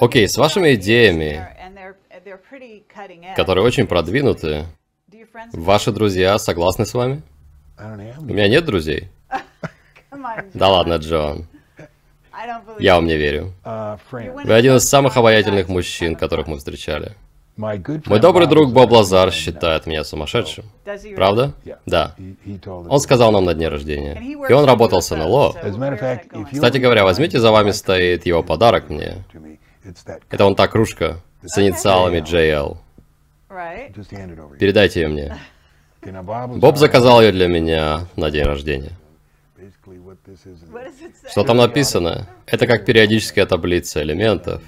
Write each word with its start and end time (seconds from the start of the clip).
Окей, 0.00 0.26
с 0.26 0.38
вашими 0.38 0.74
идеями, 0.76 1.46
которые 3.36 3.64
очень 3.64 3.86
продвинуты, 3.86 4.64
ваши 5.52 5.92
друзья 5.92 6.38
согласны 6.38 6.86
с 6.86 6.94
вами? 6.94 7.22
У 8.18 8.24
меня 8.24 8.48
нет 8.48 8.64
друзей. 8.64 9.08
Да 10.52 10.68
ладно, 10.68 10.94
Джон. 10.96 11.46
Я 12.78 12.96
вам 12.96 13.06
не 13.06 13.16
верю. 13.16 13.54
Вы 14.10 14.52
один 14.52 14.76
из 14.76 14.88
самых 14.88 15.16
обаятельных 15.16 15.68
мужчин, 15.68 16.16
которых 16.16 16.46
мы 16.46 16.58
встречали. 16.58 17.12
Мой 17.56 18.20
добрый 18.20 18.46
друг 18.46 18.72
Боб 18.72 18.90
Лазар 18.90 19.32
считает 19.32 19.86
меня 19.86 20.02
сумасшедшим. 20.02 20.64
Правда? 21.14 21.54
Да. 21.86 22.16
Он 22.66 23.00
сказал 23.00 23.32
нам 23.32 23.44
на 23.44 23.54
дне 23.54 23.68
рождения. 23.68 24.20
И 24.20 24.52
он 24.52 24.64
работал 24.64 25.00
с 25.00 25.14
НЛО. 25.14 25.54
Кстати 26.52 26.78
говоря, 26.78 27.04
возьмите, 27.04 27.38
за 27.38 27.50
вами 27.52 27.70
стоит 27.70 28.26
его 28.26 28.42
подарок 28.42 28.90
мне. 28.90 29.24
Это 30.30 30.44
вон 30.44 30.54
та 30.54 30.68
кружка 30.68 31.20
с 31.42 31.58
инициалами 31.58 32.18
JL. 32.18 32.76
Передайте 34.58 35.02
ее 35.02 35.08
мне. 35.08 35.36
Боб 36.56 36.76
заказал 36.76 37.20
ее 37.20 37.32
для 37.32 37.48
меня 37.48 38.06
на 38.16 38.30
день 38.30 38.44
рождения. 38.44 38.92
Что 41.30 41.44
там 41.44 41.56
написано? 41.58 42.28
Это 42.46 42.66
как 42.66 42.84
периодическая 42.84 43.46
таблица 43.46 44.02
элементов. 44.02 44.62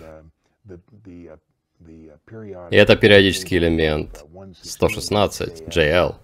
И 2.71 2.77
это 2.77 2.97
периодический 2.97 3.59
элемент 3.59 4.25
116, 4.63 5.63
JL. 5.69 6.17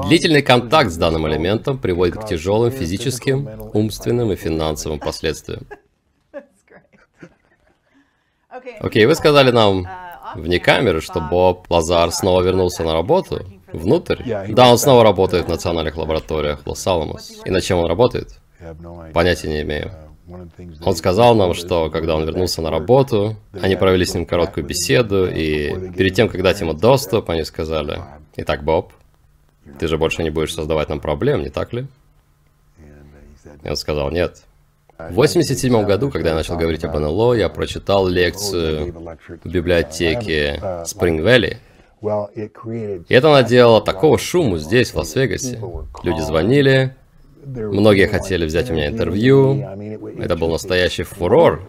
Длительный 0.07 0.43
контакт 0.43 0.91
с 0.91 0.97
данным 0.97 1.27
элементом 1.27 1.79
приводит 1.79 2.17
к 2.17 2.27
тяжелым 2.27 2.71
физическим, 2.71 3.49
умственным 3.73 4.31
и 4.33 4.37
финансовым 4.37 5.01
последствиям. 5.01 5.67
Окей, 8.81 9.07
вы 9.07 9.15
сказали 9.15 9.51
нам 9.51 9.87
вне 10.35 10.59
камеры, 10.59 11.01
что 11.01 11.21
Боб 11.21 11.71
Лазар 11.71 12.11
снова 12.11 12.43
вернулся 12.43 12.85
на 12.85 12.93
работу. 12.93 13.45
Внутрь? 13.73 14.23
Да, 14.49 14.71
он 14.71 14.79
снова 14.79 15.03
работает 15.03 15.47
в 15.47 15.49
национальных 15.49 15.97
лабораториях 15.97 16.61
Лос-Аламос. 16.67 17.43
И 17.45 17.51
над 17.51 17.63
чем 17.63 17.79
он 17.79 17.87
работает? 17.87 18.39
Понятия 19.13 19.49
не 19.49 19.63
имею. 19.63 19.93
Он 20.85 20.95
сказал 20.95 21.35
нам, 21.35 21.55
что 21.55 21.91
когда 21.91 22.15
он 22.15 22.25
вернулся 22.25 22.63
на 22.63 22.71
работу, 22.71 23.37
они 23.61 23.77
провели 23.77 24.05
с 24.05 24.15
ним 24.15 24.25
короткую 24.25 24.65
беседу, 24.65 25.27
и 25.27 25.91
перед 25.93 26.15
тем, 26.15 26.29
как 26.29 26.43
дать 26.43 26.61
ему 26.61 26.73
доступ, 26.73 27.29
они 27.31 27.45
сказали, 27.45 28.01
«Итак, 28.37 28.63
Боб, 28.63 28.93
ты 29.79 29.89
же 29.89 29.99
больше 29.99 30.23
не 30.23 30.31
будешь 30.31 30.55
создавать 30.55 30.89
нам 30.89 31.01
проблем, 31.01 31.43
не 31.43 31.51
так 31.51 31.73
ли?» 31.73 31.87
И 33.63 33.69
он 33.69 33.77
сказал, 33.77 34.11
«Нет, 34.11 34.45
в 35.11 35.15
87 35.15 35.85
году, 35.85 36.11
когда 36.11 36.31
я 36.31 36.35
начал 36.35 36.57
говорить 36.57 36.85
об 36.85 36.99
НЛО, 36.99 37.35
я 37.35 37.49
прочитал 37.49 38.07
лекцию 38.07 38.95
в 39.45 39.49
библиотеке 39.49 40.61
Спринг-Вэлли. 40.85 41.59
И 43.09 43.15
это 43.15 43.31
наделало 43.31 43.81
такого 43.81 44.19
шуму 44.19 44.59
здесь, 44.59 44.91
в 44.91 44.97
Лас-Вегасе. 44.97 45.61
Люди 46.03 46.21
звонили, 46.21 46.97
многие 47.45 48.07
хотели 48.09 48.45
взять 48.45 48.71
у 48.71 48.75
меня 48.75 48.89
интервью. 48.89 49.55
Это 50.19 50.37
был 50.37 50.51
настоящий 50.51 51.05
фурор. 51.05 51.63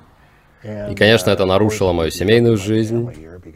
И, 0.64 0.96
конечно, 0.96 1.30
это 1.30 1.46
нарушило 1.46 1.92
мою 1.92 2.10
семейную 2.10 2.58
жизнь 2.58 3.10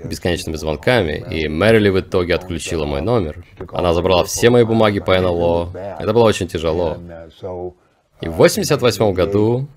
бесконечными 0.04 0.58
звонками, 0.58 1.24
и 1.32 1.48
Мэрили 1.48 1.90
в 1.90 2.00
итоге 2.00 2.36
отключила 2.36 2.86
мой 2.86 3.02
номер. 3.02 3.44
Она 3.72 3.94
забрала 3.94 4.24
все 4.26 4.50
мои 4.50 4.64
бумаги 4.64 5.00
по 5.00 5.20
НЛО. 5.20 5.72
Это 6.00 6.14
было 6.14 6.24
очень 6.24 6.48
тяжело. 6.48 6.98
И 8.22 8.28
в 8.28 8.33
88 8.33 9.13
году 9.13 9.67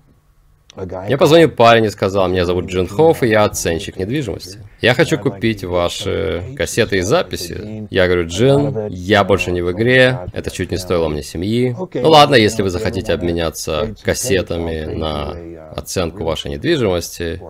мне 0.75 1.17
позвонил 1.17 1.49
парень 1.49 1.85
и 1.85 1.89
сказал, 1.89 2.29
меня 2.29 2.45
зовут 2.45 2.65
Джин 2.65 2.87
Хофф, 2.87 3.23
и 3.23 3.27
я 3.27 3.43
оценщик 3.43 3.97
недвижимости. 3.97 4.59
Я 4.79 4.93
хочу 4.93 5.17
купить 5.17 5.63
ваши 5.63 6.43
кассеты 6.57 6.97
и 6.97 7.01
записи. 7.01 7.87
Я 7.89 8.05
говорю, 8.05 8.27
Джин, 8.27 8.87
я 8.89 9.23
больше 9.23 9.51
не 9.51 9.61
в 9.61 9.71
игре, 9.71 10.19
это 10.33 10.49
чуть 10.49 10.71
не 10.71 10.77
стоило 10.77 11.09
мне 11.09 11.23
семьи. 11.23 11.75
Ну 11.77 12.09
ладно, 12.09 12.35
если 12.35 12.61
вы 12.61 12.69
захотите 12.69 13.11
обменяться 13.13 13.93
кассетами 14.03 14.85
на 14.85 15.35
оценку 15.75 16.23
вашей 16.23 16.51
недвижимости. 16.51 17.41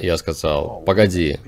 Я 0.00 0.16
сказал, 0.16 0.82
погоди, 0.86 1.38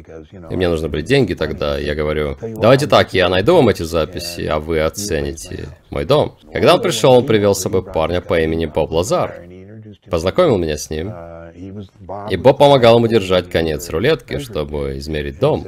и 0.51 0.57
мне 0.57 0.69
нужны 0.69 0.89
были 0.89 1.03
деньги 1.03 1.35
тогда. 1.35 1.79
Я 1.79 1.95
говорю, 1.95 2.37
давайте 2.41 2.87
так, 2.87 3.15
я 3.15 3.29
найду 3.29 3.57
вам 3.57 3.69
эти 3.69 3.83
записи, 3.83 4.47
а 4.47 4.59
вы 4.59 4.81
оцените 4.81 5.69
мой 5.91 6.05
дом. 6.05 6.37
Когда 6.53 6.75
он 6.75 6.83
пришел, 6.83 7.13
он 7.13 7.27
привел 7.27 7.55
с 7.55 7.61
собой 7.61 7.83
парня 7.83 8.21
по 8.21 8.41
имени 8.41 8.67
Боб 8.67 8.93
Лазар 8.93 9.43
познакомил 10.13 10.59
меня 10.59 10.77
с 10.77 10.91
ним. 10.91 11.11
И 12.31 12.37
Боб 12.37 12.59
помогал 12.59 12.97
ему 12.97 13.07
держать 13.07 13.51
конец 13.51 13.89
рулетки, 13.91 14.39
чтобы 14.39 14.99
измерить 14.99 15.39
дом. 15.39 15.65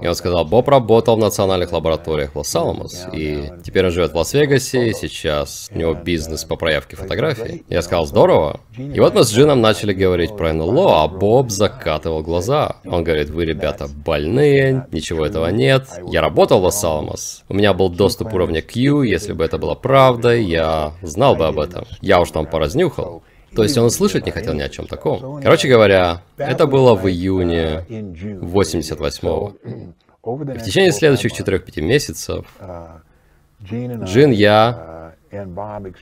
И 0.00 0.06
он 0.06 0.14
сказал, 0.14 0.44
Боб 0.44 0.68
работал 0.68 1.16
в 1.16 1.18
национальных 1.18 1.72
лабораториях 1.72 2.34
Лос-Аламос, 2.34 3.08
и 3.12 3.50
теперь 3.64 3.86
он 3.86 3.92
живет 3.92 4.12
в 4.12 4.16
Лас-Вегасе, 4.16 4.90
и 4.90 4.94
сейчас 4.94 5.70
у 5.74 5.78
него 5.78 5.94
бизнес 5.94 6.44
по 6.44 6.56
проявке 6.56 6.96
фотографий. 6.96 7.64
Я 7.68 7.82
сказал, 7.82 8.06
здорово. 8.06 8.60
И 8.76 9.00
вот 9.00 9.14
мы 9.14 9.24
с 9.24 9.32
Джином 9.32 9.60
начали 9.60 9.92
говорить 9.92 10.36
про 10.36 10.52
НЛО, 10.52 11.02
а 11.02 11.08
Боб 11.08 11.50
закатывал 11.50 12.22
глаза. 12.22 12.76
Он 12.84 13.04
говорит, 13.04 13.30
вы, 13.30 13.44
ребята, 13.44 13.88
больные, 13.88 14.86
ничего 14.92 15.26
этого 15.26 15.48
нет. 15.48 15.88
Я 16.10 16.20
работал 16.20 16.60
в 16.60 16.64
Лос-Аламос. 16.64 17.44
У 17.48 17.54
меня 17.54 17.72
был 17.72 17.88
доступ 17.88 18.32
уровня 18.32 18.62
Q, 18.62 19.02
если 19.02 19.32
бы 19.32 19.44
это 19.44 19.58
было 19.58 19.74
правдой, 19.74 20.44
я 20.44 20.92
знал 21.02 21.36
бы 21.36 21.46
об 21.46 21.58
этом. 21.58 21.84
Я 22.00 22.20
уж 22.20 22.30
там 22.30 22.46
поразнюхал. 22.46 23.22
То 23.54 23.64
есть 23.64 23.76
он 23.76 23.90
слышать 23.90 24.26
не 24.26 24.32
хотел 24.32 24.54
ни 24.54 24.62
о 24.62 24.68
чем 24.68 24.86
таком. 24.90 25.40
Короче 25.40 25.68
говоря, 25.68 26.22
это 26.36 26.66
было 26.66 26.94
в 26.94 27.08
июне 27.08 27.84
88-го. 27.88 29.54
В 30.22 30.62
течение 30.62 30.92
следующих 30.92 31.32
4-5 31.32 31.80
месяцев 31.80 32.46
Джин, 33.62 34.30
я 34.32 35.14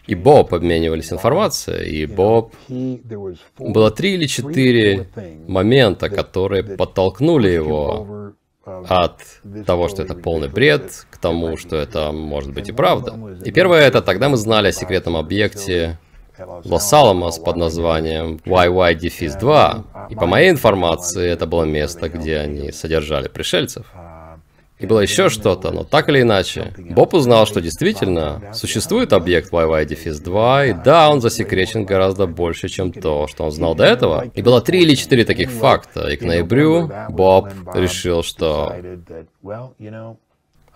и 0.06 0.14
Боб 0.14 0.54
обменивались 0.54 1.12
информацией, 1.12 2.02
и 2.02 2.06
Боб... 2.06 2.54
Было 3.58 3.90
три 3.90 4.14
или 4.14 4.26
четыре 4.26 5.06
момента, 5.46 6.08
которые 6.08 6.62
подтолкнули 6.64 7.48
его 7.48 8.32
от 8.64 9.20
того, 9.66 9.88
что 9.88 10.02
это 10.02 10.14
полный 10.14 10.48
бред, 10.48 11.06
к 11.10 11.18
тому, 11.18 11.56
что 11.56 11.76
это 11.76 12.12
может 12.12 12.52
быть 12.52 12.68
и 12.68 12.72
правда. 12.72 13.14
И 13.44 13.50
первое 13.50 13.86
это, 13.86 14.02
тогда 14.02 14.28
мы 14.28 14.36
знали 14.36 14.68
о 14.68 14.72
секретном 14.72 15.16
объекте 15.16 15.98
Лос-Аламос 16.64 17.38
под 17.38 17.56
названием 17.56 18.40
YY-2. 18.44 19.84
И 20.10 20.14
по 20.14 20.26
моей 20.26 20.50
информации, 20.50 21.28
это 21.28 21.46
было 21.46 21.64
место, 21.64 22.08
где 22.08 22.38
они 22.38 22.72
содержали 22.72 23.28
пришельцев. 23.28 23.86
И 24.78 24.86
было 24.86 25.00
еще 25.00 25.28
что-то, 25.28 25.72
но 25.72 25.82
так 25.82 26.08
или 26.08 26.22
иначе. 26.22 26.72
Боб 26.78 27.12
узнал, 27.12 27.46
что 27.46 27.60
действительно 27.60 28.40
существует 28.54 29.12
объект 29.12 29.52
YY-2, 29.52 30.70
и 30.70 30.72
да, 30.84 31.10
он 31.10 31.20
засекречен 31.20 31.84
гораздо 31.84 32.26
больше, 32.26 32.68
чем 32.68 32.92
то, 32.92 33.26
что 33.26 33.44
он 33.44 33.50
знал 33.50 33.74
до 33.74 33.84
этого. 33.84 34.30
И 34.34 34.42
было 34.42 34.60
три 34.60 34.82
или 34.82 34.94
четыре 34.94 35.24
таких 35.24 35.50
факта, 35.50 36.08
и 36.08 36.16
к 36.16 36.22
ноябрю 36.22 36.90
Боб 37.08 37.48
решил, 37.74 38.22
что 38.22 38.76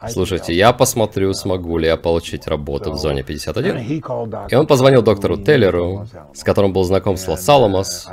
Слушайте, 0.09 0.55
я 0.55 0.73
посмотрю, 0.73 1.33
смогу 1.35 1.79
ли 1.79 1.87
я 1.87 1.97
получить 1.97 2.47
работу 2.47 2.93
в 2.93 2.99
зоне 2.99 3.23
51. 3.23 4.03
И 4.51 4.55
он 4.55 4.67
позвонил 4.67 5.03
доктору 5.03 5.37
Теллеру, 5.37 6.07
с 6.35 6.43
которым 6.43 6.73
был 6.73 6.85
знаком 6.85 7.17
с 7.17 7.27
Лос-Аламос. 7.29 8.09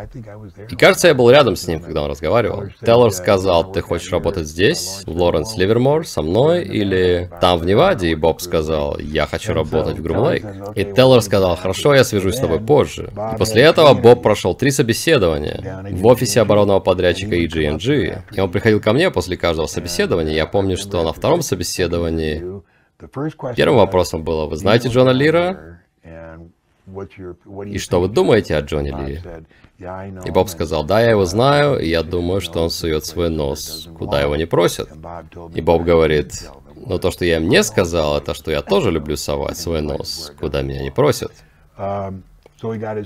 И 0.69 0.75
кажется, 0.75 1.07
я 1.07 1.13
был 1.13 1.29
рядом 1.29 1.55
с 1.55 1.67
ним, 1.67 1.79
когда 1.79 2.03
он 2.03 2.09
разговаривал. 2.11 2.65
Теллер 2.81 3.11
сказал, 3.11 3.71
ты 3.71 3.81
хочешь 3.81 4.11
работать 4.11 4.47
здесь, 4.47 5.03
в 5.05 5.11
Лоренс 5.11 5.57
Ливермор, 5.57 6.05
со 6.05 6.21
мной, 6.21 6.63
или 6.63 7.29
там 7.41 7.59
в 7.59 7.65
Неваде? 7.65 8.09
И 8.09 8.15
Боб 8.15 8.41
сказал, 8.41 8.99
я 8.99 9.25
хочу 9.25 9.53
работать 9.53 9.97
в 9.97 10.03
Грумлейк. 10.03 10.45
И 10.75 10.83
Теллер 10.83 11.21
сказал, 11.21 11.55
хорошо, 11.55 11.95
я 11.95 12.03
свяжусь 12.03 12.35
с 12.35 12.39
тобой 12.39 12.59
позже. 12.59 13.11
И 13.33 13.37
после 13.37 13.63
этого 13.63 13.93
Боб 13.93 14.21
прошел 14.21 14.53
три 14.53 14.71
собеседования 14.71 15.83
в 15.91 16.05
офисе 16.05 16.41
оборонного 16.41 16.79
подрядчика 16.79 17.35
EG&G. 17.35 18.23
И 18.31 18.39
он 18.39 18.51
приходил 18.51 18.79
ко 18.79 18.93
мне 18.93 19.09
после 19.09 19.37
каждого 19.37 19.67
собеседования. 19.67 20.33
Я 20.33 20.45
помню, 20.45 20.77
что 20.77 21.03
на 21.03 21.13
втором 21.13 21.41
собеседовании 21.41 21.78
собеседовании. 21.79 22.61
Первым 23.55 23.77
вопросом 23.77 24.23
было, 24.23 24.45
вы 24.45 24.57
знаете 24.57 24.89
Джона 24.89 25.11
Лира? 25.11 25.79
И 27.65 27.77
что 27.77 28.01
вы 28.01 28.07
думаете 28.07 28.55
о 28.55 28.61
Джонни 28.61 28.89
Ли? 28.89 29.21
И 30.25 30.31
Боб 30.31 30.49
сказал, 30.49 30.83
да, 30.83 30.99
я 31.01 31.11
его 31.11 31.25
знаю, 31.25 31.79
и 31.79 31.87
я 31.87 32.03
думаю, 32.03 32.41
что 32.41 32.61
он 32.61 32.69
сует 32.69 33.05
свой 33.05 33.29
нос, 33.29 33.87
куда 33.97 34.21
его 34.21 34.35
не 34.35 34.45
просят. 34.45 34.89
И 35.53 35.61
Боб 35.61 35.83
говорит, 35.83 36.49
но 36.75 36.97
то, 36.97 37.11
что 37.11 37.25
я 37.25 37.37
им 37.37 37.47
не 37.47 37.63
сказал, 37.63 38.17
это 38.17 38.33
что 38.33 38.51
я 38.51 38.61
тоже 38.61 38.91
люблю 38.91 39.15
совать 39.15 39.57
свой 39.57 39.81
нос, 39.81 40.33
куда 40.39 40.61
меня 40.61 40.83
не 40.83 40.91
просят. 40.91 41.31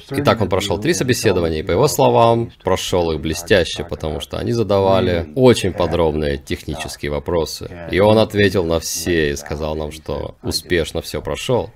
Итак, 0.09 0.41
он 0.41 0.49
прошел 0.49 0.79
три 0.79 0.93
собеседования, 0.93 1.59
и 1.59 1.63
по 1.63 1.71
его 1.71 1.87
словам, 1.87 2.51
прошел 2.63 3.11
их 3.11 3.21
блестяще, 3.21 3.83
потому 3.83 4.19
что 4.19 4.37
они 4.37 4.51
задавали 4.51 5.27
очень 5.35 5.73
подробные 5.73 6.37
технические 6.37 7.11
вопросы. 7.11 7.69
И 7.91 7.99
он 7.99 8.17
ответил 8.17 8.63
на 8.65 8.79
все 8.79 9.31
и 9.31 9.35
сказал 9.35 9.75
нам, 9.75 9.91
что 9.91 10.35
успешно 10.43 11.01
все 11.01 11.21
прошел. 11.21 11.71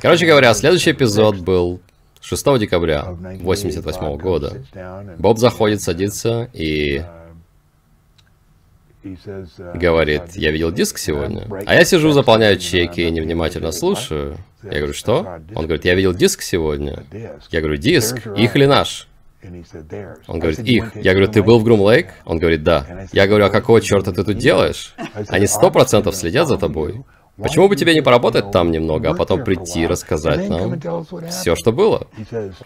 Короче 0.00 0.26
говоря, 0.26 0.54
следующий 0.54 0.92
эпизод 0.92 1.38
был 1.38 1.80
6 2.20 2.58
декабря 2.58 3.00
1988 3.00 4.16
года. 4.16 4.56
Боб 5.18 5.38
заходит, 5.38 5.80
садится 5.80 6.48
и 6.52 7.02
говорит, 9.74 10.34
я 10.34 10.50
видел 10.50 10.72
диск 10.72 10.98
сегодня. 10.98 11.46
А 11.66 11.74
я 11.74 11.84
сижу, 11.84 12.12
заполняю 12.12 12.58
чеки 12.58 13.00
и 13.00 13.10
невнимательно 13.10 13.72
слушаю. 13.72 14.36
Я 14.62 14.78
говорю, 14.78 14.92
что? 14.92 15.40
Он 15.54 15.64
говорит, 15.66 15.84
я 15.84 15.94
видел 15.94 16.12
диск 16.12 16.42
сегодня. 16.42 17.04
Я 17.50 17.60
говорю, 17.60 17.76
диск? 17.76 18.26
Их 18.36 18.56
или 18.56 18.66
наш? 18.66 19.08
Он 20.26 20.40
говорит, 20.40 20.58
их. 20.60 20.96
Я 20.96 21.12
говорю, 21.12 21.30
ты 21.30 21.42
был 21.42 21.60
в 21.60 21.64
Грум 21.64 21.80
Лейк? 21.80 22.08
Он 22.24 22.38
говорит, 22.38 22.64
да. 22.64 23.06
Я 23.12 23.26
говорю, 23.26 23.46
а 23.46 23.50
какого 23.50 23.80
черта 23.80 24.12
ты 24.12 24.24
тут 24.24 24.36
делаешь? 24.36 24.94
Они 25.28 25.46
сто 25.46 25.70
процентов 25.70 26.16
следят 26.16 26.48
за 26.48 26.58
тобой. 26.58 27.04
Почему 27.40 27.68
бы 27.68 27.76
тебе 27.76 27.94
не 27.94 28.00
поработать 28.00 28.50
там 28.50 28.72
немного, 28.72 29.10
а 29.10 29.14
потом 29.14 29.44
прийти 29.44 29.82
и 29.82 29.86
рассказать 29.86 30.48
нам 30.48 30.80
все, 31.30 31.54
что 31.54 31.72
было? 31.72 32.08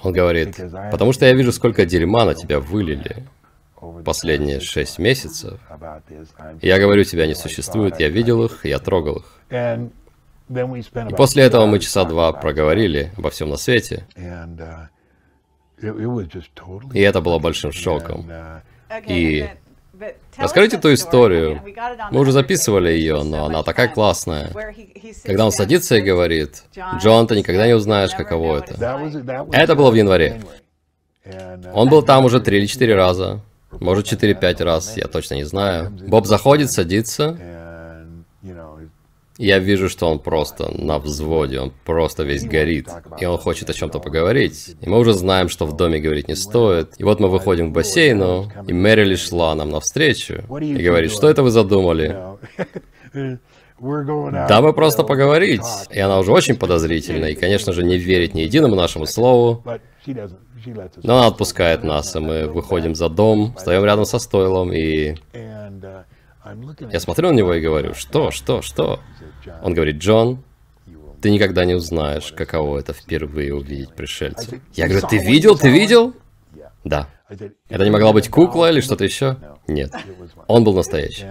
Он 0.03 0.15
говорит, 0.15 0.57
потому 0.91 1.13
что 1.13 1.27
я 1.27 1.35
вижу, 1.35 1.53
сколько 1.53 1.85
дерьма 1.85 2.25
на 2.25 2.35
тебя 2.35 2.59
вылили 2.59 3.27
последние 4.05 4.61
шесть 4.61 4.99
месяцев. 4.99 5.61
Я 6.61 6.79
говорю, 6.79 7.05
тебя 7.05 7.27
не 7.27 7.35
существует, 7.35 8.01
я 8.01 8.09
видел 8.09 8.45
их, 8.45 8.65
я 8.65 8.79
трогал 8.79 9.19
их. 9.19 9.91
И 10.49 11.15
после 11.17 11.45
этого 11.45 11.67
мы 11.67 11.79
часа 11.79 12.05
два 12.05 12.33
проговорили 12.33 13.13
обо 13.17 13.31
всем 13.31 13.49
на 13.51 13.57
свете. 13.57 14.07
И 16.93 17.01
это 17.01 17.21
было 17.21 17.39
большим 17.39 17.73
шоком. 17.73 18.31
И 19.07 19.49
Расскажите 20.37 20.79
ту 20.79 20.93
историю. 20.93 21.61
Мы 22.11 22.21
уже 22.21 22.33
записывали 22.33 22.91
ее, 22.91 23.23
но 23.23 23.45
она 23.45 23.63
такая 23.63 23.89
классная. 23.89 24.51
Когда 25.25 25.45
он 25.45 25.53
садится 25.53 25.97
и 25.97 26.01
говорит, 26.01 26.65
Джон, 26.99 27.27
ты 27.27 27.37
никогда 27.37 27.67
не 27.67 27.75
узнаешь, 27.75 28.13
каково 28.13 28.59
это. 28.59 29.47
Это 29.53 29.75
было 29.75 29.91
в 29.91 29.95
январе. 29.95 30.41
Он 31.73 31.89
был 31.89 32.03
там 32.03 32.25
уже 32.25 32.41
три 32.41 32.59
или 32.59 32.67
четыре 32.67 32.97
раза. 32.97 33.41
Может, 33.81 34.13
4-5 34.13 34.65
раз, 34.65 34.97
я 34.97 35.07
точно 35.07 35.35
не 35.35 35.45
знаю. 35.45 35.91
Боб 36.07 36.27
заходит, 36.27 36.71
садится. 36.71 37.39
Я 39.39 39.59
вижу, 39.59 39.89
что 39.89 40.11
он 40.11 40.19
просто 40.19 40.71
на 40.71 40.99
взводе, 40.99 41.59
он 41.59 41.73
просто 41.85 42.23
весь 42.23 42.45
горит, 42.45 42.89
и 43.19 43.25
он 43.25 43.39
хочет 43.39 43.71
о 43.71 43.73
чем-то 43.73 43.99
поговорить. 43.99 44.77
И 44.81 44.89
мы 44.89 44.99
уже 44.99 45.15
знаем, 45.15 45.49
что 45.49 45.67
в 45.67 45.75
доме 45.75 46.01
говорить 46.01 46.29
не 46.29 46.37
стоит. 46.37 46.95
И 46.99 47.05
вот 47.05 47.19
мы 47.19 47.29
выходим 47.29 47.71
к 47.71 47.75
бассейну, 47.75 48.53
и 48.69 48.73
Мэрили 48.73 49.17
шла 49.17 49.55
нам 49.55 49.71
навстречу 49.71 50.35
и 50.61 50.83
говорит, 50.83 51.11
что 51.11 51.29
это 51.31 51.43
вы 51.43 51.51
задумали? 51.51 52.17
Да, 53.81 54.61
мы 54.61 54.75
просто 54.75 55.03
поговорить. 55.03 55.63
И 55.91 55.99
она 55.99 56.19
уже 56.19 56.31
очень 56.31 56.55
подозрительна, 56.55 57.27
и, 57.27 57.35
конечно 57.35 57.73
же, 57.73 57.83
не 57.83 57.97
верит 57.97 58.35
ни 58.35 58.43
единому 58.43 58.77
нашему 58.77 59.07
слову. 59.07 59.65
Но 61.03 61.19
она 61.19 61.27
отпускает 61.27 61.85
нас, 61.85 62.15
и 62.17 62.21
мы 62.21 62.47
выходим 62.47 62.95
за 62.95 63.09
дом, 63.09 63.55
встаем 63.57 63.85
рядом 63.85 64.05
со 64.05 64.19
стойлом, 64.19 64.73
и... 64.73 65.17
Я 66.91 67.01
смотрю 67.01 67.31
на 67.31 67.35
него 67.35 67.55
и 67.55 67.61
говорю, 67.61 67.95
что, 67.95 68.31
что, 68.31 68.63
что? 68.63 69.01
Он 69.63 69.75
говорит, 69.75 69.97
Джон, 69.97 70.43
ты 71.21 71.31
никогда 71.31 71.65
не 71.65 71.75
узнаешь, 71.75 72.33
каково 72.33 72.79
это 72.79 72.93
впервые 72.93 73.55
увидеть 73.55 73.95
пришельца. 73.95 74.61
Я 74.75 74.89
говорю, 74.89 75.07
ты 75.07 75.19
видел, 75.19 75.57
ты 75.57 75.71
видел? 75.71 76.15
Да. 76.85 77.09
Это 77.69 77.85
не 77.85 77.91
могла 77.91 78.13
быть 78.13 78.29
кукла 78.29 78.71
или 78.71 78.81
что-то 78.81 79.05
еще? 79.05 79.37
Нет. 79.67 79.93
Он 80.49 80.65
был 80.65 80.75
настоящий. 80.75 81.27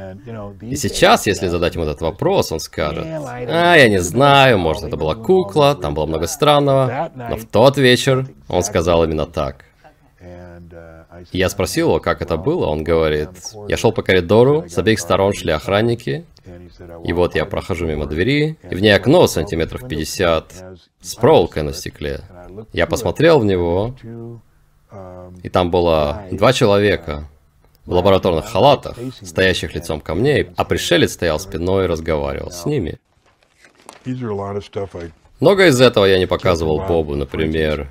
И 0.61 0.75
сейчас, 0.75 1.27
если 1.27 1.47
задать 1.47 1.75
ему 1.75 1.85
этот 1.85 2.01
вопрос, 2.01 2.51
он 2.51 2.59
скажет, 2.59 3.05
а, 3.05 3.75
я 3.75 3.89
не 3.89 3.99
знаю, 3.99 4.57
может, 4.57 4.83
это 4.83 4.97
была 4.97 5.15
кукла, 5.15 5.75
там 5.75 5.93
было 5.93 6.05
много 6.05 6.27
странного. 6.27 7.11
Но 7.15 7.35
в 7.35 7.45
тот 7.45 7.77
вечер 7.77 8.27
он 8.47 8.63
сказал 8.63 9.03
именно 9.03 9.25
так. 9.25 9.65
Я 11.31 11.49
спросил 11.49 11.89
его, 11.89 11.99
как 11.99 12.21
это 12.21 12.37
было, 12.37 12.67
он 12.67 12.83
говорит, 12.83 13.29
я 13.67 13.77
шел 13.77 13.91
по 13.91 14.01
коридору, 14.01 14.65
с 14.67 14.77
обеих 14.77 14.99
сторон 14.99 15.33
шли 15.33 15.51
охранники, 15.51 16.25
и 17.03 17.13
вот 17.13 17.35
я 17.35 17.45
прохожу 17.45 17.85
мимо 17.85 18.05
двери, 18.07 18.57
и 18.69 18.75
в 18.75 18.81
ней 18.81 18.91
окно 18.95 19.27
сантиметров 19.27 19.87
50 19.87 20.53
с 21.01 21.15
проволокой 21.15 21.63
на 21.63 21.73
стекле. 21.73 22.21
Я 22.73 22.87
посмотрел 22.87 23.39
в 23.39 23.45
него, 23.45 23.95
и 25.43 25.49
там 25.49 25.71
было 25.71 26.23
два 26.31 26.53
человека 26.53 27.27
в 27.85 27.93
лабораторных 27.93 28.45
халатах, 28.45 28.97
стоящих 29.21 29.73
лицом 29.73 30.01
ко 30.01 30.13
мне, 30.13 30.53
а 30.55 30.65
пришелец 30.65 31.13
стоял 31.13 31.39
спиной 31.39 31.85
и 31.85 31.87
разговаривал 31.87 32.51
с 32.51 32.65
ними. 32.65 32.99
Много 35.39 35.67
из 35.67 35.81
этого 35.81 36.05
я 36.05 36.19
не 36.19 36.27
показывал 36.27 36.81
Бобу, 36.87 37.15
например. 37.15 37.89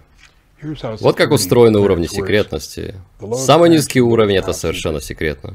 Вот 1.01 1.17
как 1.17 1.33
устроены 1.33 1.79
уровни 1.79 2.07
секретности. 2.07 2.95
Самый 3.35 3.71
низкий 3.71 4.01
уровень 4.01 4.37
это 4.37 4.53
совершенно 4.53 5.01
секретно. 5.01 5.55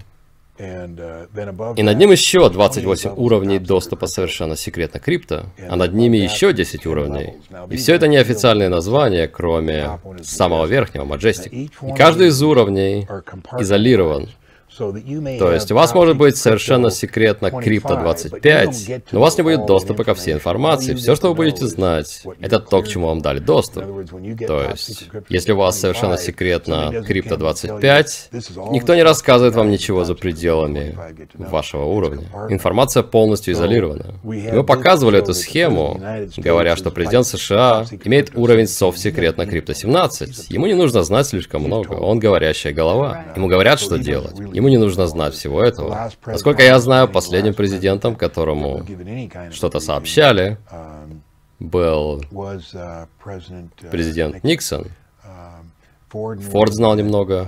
И 0.58 1.84
над 1.84 1.98
ним 1.98 2.12
еще 2.12 2.50
28 2.50 3.14
уровней 3.18 3.60
доступа 3.60 4.08
совершенно 4.08 4.56
секретно 4.56 5.00
крипто, 5.00 5.48
а 5.70 5.76
над 5.76 5.94
ними 5.94 6.18
еще 6.18 6.54
10 6.54 6.86
уровней. 6.86 7.34
И 7.70 7.76
все 7.76 7.96
это 7.96 8.08
неофициальные 8.08 8.70
названия, 8.70 9.28
кроме 9.28 10.00
самого 10.24 10.66
верхнего, 10.66 11.06
Majestic. 11.06 11.50
И 11.50 11.70
каждый 11.98 12.28
из 12.28 12.42
уровней 12.42 13.08
изолирован 13.60 14.30
то 14.78 15.52
есть 15.54 15.72
у 15.72 15.76
вас 15.76 15.94
может 15.94 16.18
быть 16.18 16.38
совершенно 16.38 16.92
секретно 16.92 17.52
крипто 17.52 17.96
25, 17.96 18.92
но 19.12 19.20
у 19.20 19.22
вас 19.22 19.38
не 19.38 19.44
будет 19.44 19.66
доступа 19.66 20.04
ко 20.04 20.14
всей 20.14 20.34
информации. 20.34 20.94
Все, 20.96 21.16
что 21.16 21.30
вы 21.30 21.36
будете 21.36 21.66
знать, 21.68 22.24
это 22.42 22.60
то, 22.60 22.82
к 22.82 22.88
чему 22.88 23.08
вам 23.08 23.22
дали 23.22 23.40
доступ. 23.40 23.84
То 24.48 24.64
есть, 24.72 25.10
если 25.30 25.54
у 25.54 25.58
вас 25.58 25.80
совершенно 25.80 26.18
секретно 26.18 27.04
крипто 27.06 27.38
25, 27.38 28.30
никто 28.72 28.96
не 28.96 29.04
рассказывает 29.04 29.56
вам 29.56 29.70
ничего 29.70 30.04
за 30.04 30.16
пределами 30.16 30.98
вашего 31.38 31.86
уровня. 31.86 32.26
Информация 32.50 33.04
полностью 33.04 33.54
изолирована. 33.54 34.16
мы 34.24 34.64
показывали 34.64 35.20
эту 35.20 35.34
схему, 35.34 36.02
говоря, 36.38 36.76
что 36.76 36.92
президент 36.92 37.26
США 37.28 37.86
имеет 38.04 38.36
уровень 38.36 38.68
совсекретно 38.68 39.46
крипто 39.46 39.74
17. 39.74 40.50
Ему 40.50 40.68
не 40.68 40.74
нужно 40.74 41.04
знать 41.04 41.28
слишком 41.28 41.64
много, 41.64 41.94
он 41.94 42.20
говорящая 42.20 42.74
голова. 42.74 43.26
Ему 43.36 43.48
говорят, 43.48 43.80
что 43.80 43.98
делать. 43.98 44.38
Ему 44.54 44.65
Ему 44.66 44.72
не 44.72 44.78
нужно 44.78 45.06
знать 45.06 45.36
всего 45.36 45.64
этого. 45.64 46.10
Насколько 46.26 46.64
я 46.64 46.80
знаю, 46.80 47.08
последним 47.08 47.54
президентом, 47.54 48.16
которому 48.16 48.84
что-то 49.52 49.80
сообщали, 49.80 50.58
был 51.60 52.24
президент 53.92 54.44
Никсон. 54.44 54.88
Форд 56.10 56.74
знал 56.74 56.96
немного, 56.96 57.48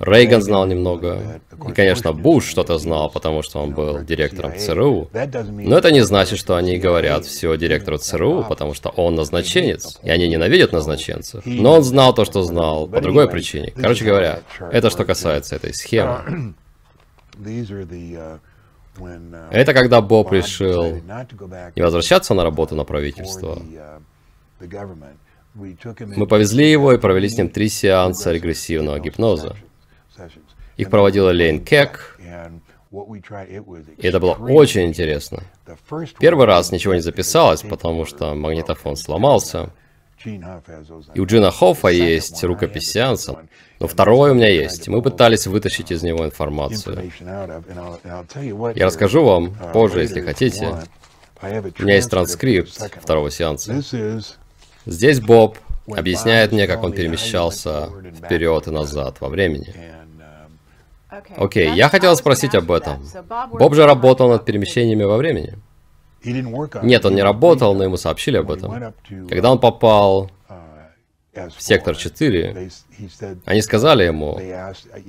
Рейган 0.00 0.42
знал 0.42 0.66
немного. 0.66 1.40
И, 1.68 1.72
конечно, 1.72 2.12
Буш 2.12 2.46
что-то 2.46 2.78
знал, 2.78 3.10
потому 3.10 3.42
что 3.42 3.60
он 3.60 3.72
был 3.72 4.02
директором 4.02 4.58
ЦРУ. 4.58 5.08
Но 5.12 5.78
это 5.78 5.92
не 5.92 6.00
значит, 6.00 6.38
что 6.38 6.56
они 6.56 6.78
говорят 6.78 7.24
все 7.24 7.56
директору 7.56 7.98
ЦРУ, 7.98 8.44
потому 8.48 8.74
что 8.74 8.88
он 8.90 9.14
назначенец, 9.14 9.98
и 10.02 10.10
они 10.10 10.28
ненавидят 10.28 10.72
назначенцев. 10.72 11.44
Но 11.46 11.74
он 11.74 11.84
знал 11.84 12.12
то, 12.14 12.24
что 12.24 12.42
знал, 12.42 12.88
по 12.88 13.00
другой 13.00 13.28
причине. 13.28 13.72
Короче 13.74 14.04
говоря, 14.04 14.40
это 14.72 14.90
что 14.90 15.04
касается 15.04 15.56
этой 15.56 15.72
схемы. 15.72 16.54
Это 19.50 19.74
когда 19.74 20.00
Боб 20.00 20.32
решил 20.32 21.00
не 21.74 21.82
возвращаться 21.82 22.34
на 22.34 22.42
работу 22.44 22.74
на 22.74 22.84
правительство. 22.84 23.60
Мы 25.54 26.26
повезли 26.26 26.70
его 26.70 26.92
и 26.92 26.98
провели 26.98 27.28
с 27.28 27.38
ним 27.38 27.48
три 27.48 27.68
сеанса 27.68 28.32
регрессивного 28.32 28.98
гипноза. 28.98 29.54
Их 30.76 30.90
проводила 30.90 31.30
Лейн 31.30 31.64
Кек, 31.64 32.18
и 33.98 34.06
это 34.06 34.20
было 34.20 34.32
очень 34.32 34.86
интересно. 34.86 35.42
Первый 36.18 36.46
раз 36.46 36.70
ничего 36.70 36.94
не 36.94 37.00
записалось, 37.00 37.62
потому 37.62 38.04
что 38.06 38.34
магнитофон 38.34 38.96
сломался. 38.96 39.70
И 40.24 41.20
у 41.20 41.26
Джина 41.26 41.50
Хоффа 41.50 41.88
есть 41.88 42.42
рукопись 42.44 42.92
сеанса, 42.92 43.46
но 43.80 43.88
второй 43.88 44.30
у 44.30 44.34
меня 44.34 44.48
есть. 44.48 44.88
Мы 44.88 45.02
пытались 45.02 45.46
вытащить 45.46 45.90
из 45.90 46.02
него 46.02 46.24
информацию. 46.24 47.10
Я 48.74 48.86
расскажу 48.86 49.24
вам 49.24 49.54
позже, 49.72 50.00
если 50.00 50.20
хотите. 50.20 50.74
У 51.42 51.82
меня 51.82 51.96
есть 51.96 52.10
транскрипт 52.10 52.70
второго 53.02 53.30
сеанса. 53.30 53.82
Здесь 54.86 55.20
Боб 55.20 55.58
объясняет 55.88 56.52
мне, 56.52 56.66
как 56.66 56.82
он 56.82 56.92
перемещался 56.92 57.90
вперед 58.16 58.66
и 58.66 58.70
назад 58.70 59.20
во 59.20 59.28
времени. 59.28 59.93
Окей, 61.36 61.68
okay, 61.68 61.74
я 61.74 61.88
хотел 61.88 62.16
спросить 62.16 62.54
об 62.54 62.70
этом. 62.70 63.04
Боб 63.52 63.74
же 63.74 63.86
работал 63.86 64.28
над 64.28 64.44
перемещениями 64.44 65.04
во 65.04 65.16
времени. 65.16 65.54
Нет, 66.24 67.04
он 67.04 67.14
не 67.14 67.22
работал, 67.22 67.74
но 67.74 67.84
ему 67.84 67.96
сообщили 67.96 68.38
об 68.38 68.50
этом. 68.50 68.94
Когда 69.28 69.50
он 69.50 69.58
попал 69.58 70.30
в 71.34 71.60
сектор 71.60 71.96
4, 71.96 72.70
они 73.44 73.62
сказали 73.62 74.04
ему, 74.04 74.40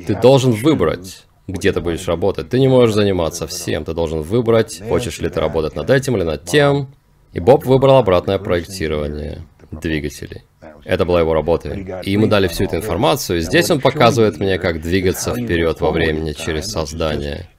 ты 0.07 0.15
должен 0.19 0.51
выбрать, 0.51 1.25
где 1.47 1.71
ты 1.71 1.81
будешь 1.81 2.07
работать. 2.07 2.49
Ты 2.49 2.59
не 2.59 2.67
можешь 2.67 2.95
заниматься 2.95 3.47
всем, 3.47 3.85
ты 3.85 3.93
должен 3.93 4.21
выбрать, 4.21 4.81
хочешь 4.89 5.19
ли 5.19 5.29
ты 5.29 5.39
работать 5.39 5.75
над 5.75 5.89
этим 5.89 6.17
или 6.17 6.23
над 6.23 6.45
тем. 6.45 6.87
И 7.33 7.39
Боб 7.39 7.65
выбрал 7.65 7.97
обратное 7.97 8.39
проектирование 8.39 9.41
двигателей. 9.71 10.43
Это 10.85 11.03
была 11.03 11.19
его 11.19 11.33
работа. 11.33 11.69
И 12.03 12.11
ему 12.11 12.27
дали 12.27 12.47
всю 12.47 12.65
эту 12.65 12.77
информацию. 12.77 13.41
Здесь 13.41 13.69
он 13.71 13.81
показывает 13.81 14.37
мне, 14.37 14.59
как 14.59 14.81
двигаться 14.81 15.33
вперед 15.33 15.81
во 15.81 15.91
времени 15.91 16.33
через 16.33 16.71
создание 16.71 17.49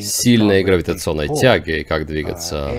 сильной 0.00 0.64
гравитационной 0.64 1.28
тяги, 1.28 1.80
и 1.80 1.84
как 1.84 2.06
двигаться 2.06 2.70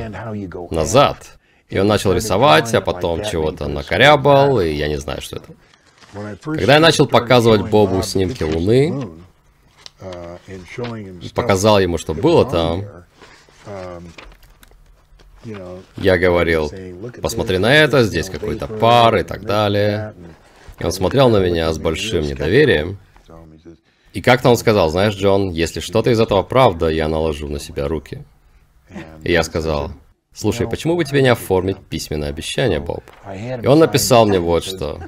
назад. 0.71 1.37
И 1.69 1.77
он 1.79 1.87
начал 1.87 2.13
рисовать, 2.13 2.73
а 2.73 2.81
потом 2.81 3.23
чего-то 3.23 3.67
накорябал, 3.67 4.59
и 4.61 4.69
я 4.71 4.87
не 4.87 4.97
знаю, 4.97 5.21
что 5.21 5.37
это. 5.37 5.53
Когда 6.43 6.75
я 6.75 6.79
начал 6.79 7.07
показывать 7.07 7.69
Бобу 7.69 8.01
снимки 8.03 8.43
Луны, 8.43 9.09
показал 11.33 11.79
ему, 11.79 11.97
что 11.97 12.13
было 12.13 12.45
там, 12.45 12.85
я 15.97 16.17
говорил, 16.17 16.71
посмотри 17.21 17.57
на 17.57 17.73
это, 17.73 18.03
здесь 18.03 18.29
какой-то 18.29 18.67
пар 18.67 19.17
и 19.17 19.23
так 19.23 19.43
далее. 19.43 20.13
И 20.79 20.83
он 20.83 20.91
смотрел 20.91 21.29
на 21.29 21.37
меня 21.37 21.71
с 21.71 21.77
большим 21.77 22.23
недоверием. 22.23 22.97
И 24.13 24.21
как-то 24.21 24.49
он 24.49 24.57
сказал, 24.57 24.89
знаешь, 24.89 25.15
Джон, 25.15 25.51
если 25.51 25.81
что-то 25.81 26.09
из 26.09 26.19
этого 26.19 26.41
правда, 26.41 26.87
я 26.87 27.07
наложу 27.07 27.49
на 27.49 27.59
себя 27.59 27.87
руки. 27.87 28.23
И 29.23 29.31
я 29.31 29.43
сказал, 29.43 29.91
слушай, 30.33 30.69
почему 30.69 30.95
бы 30.95 31.03
тебе 31.03 31.21
не 31.21 31.29
оформить 31.29 31.77
письменное 31.77 32.29
обещание, 32.29 32.79
Боб? 32.79 33.03
И 33.61 33.67
он 33.67 33.79
написал 33.79 34.25
мне 34.25 34.39
вот 34.39 34.63
что. 34.63 35.01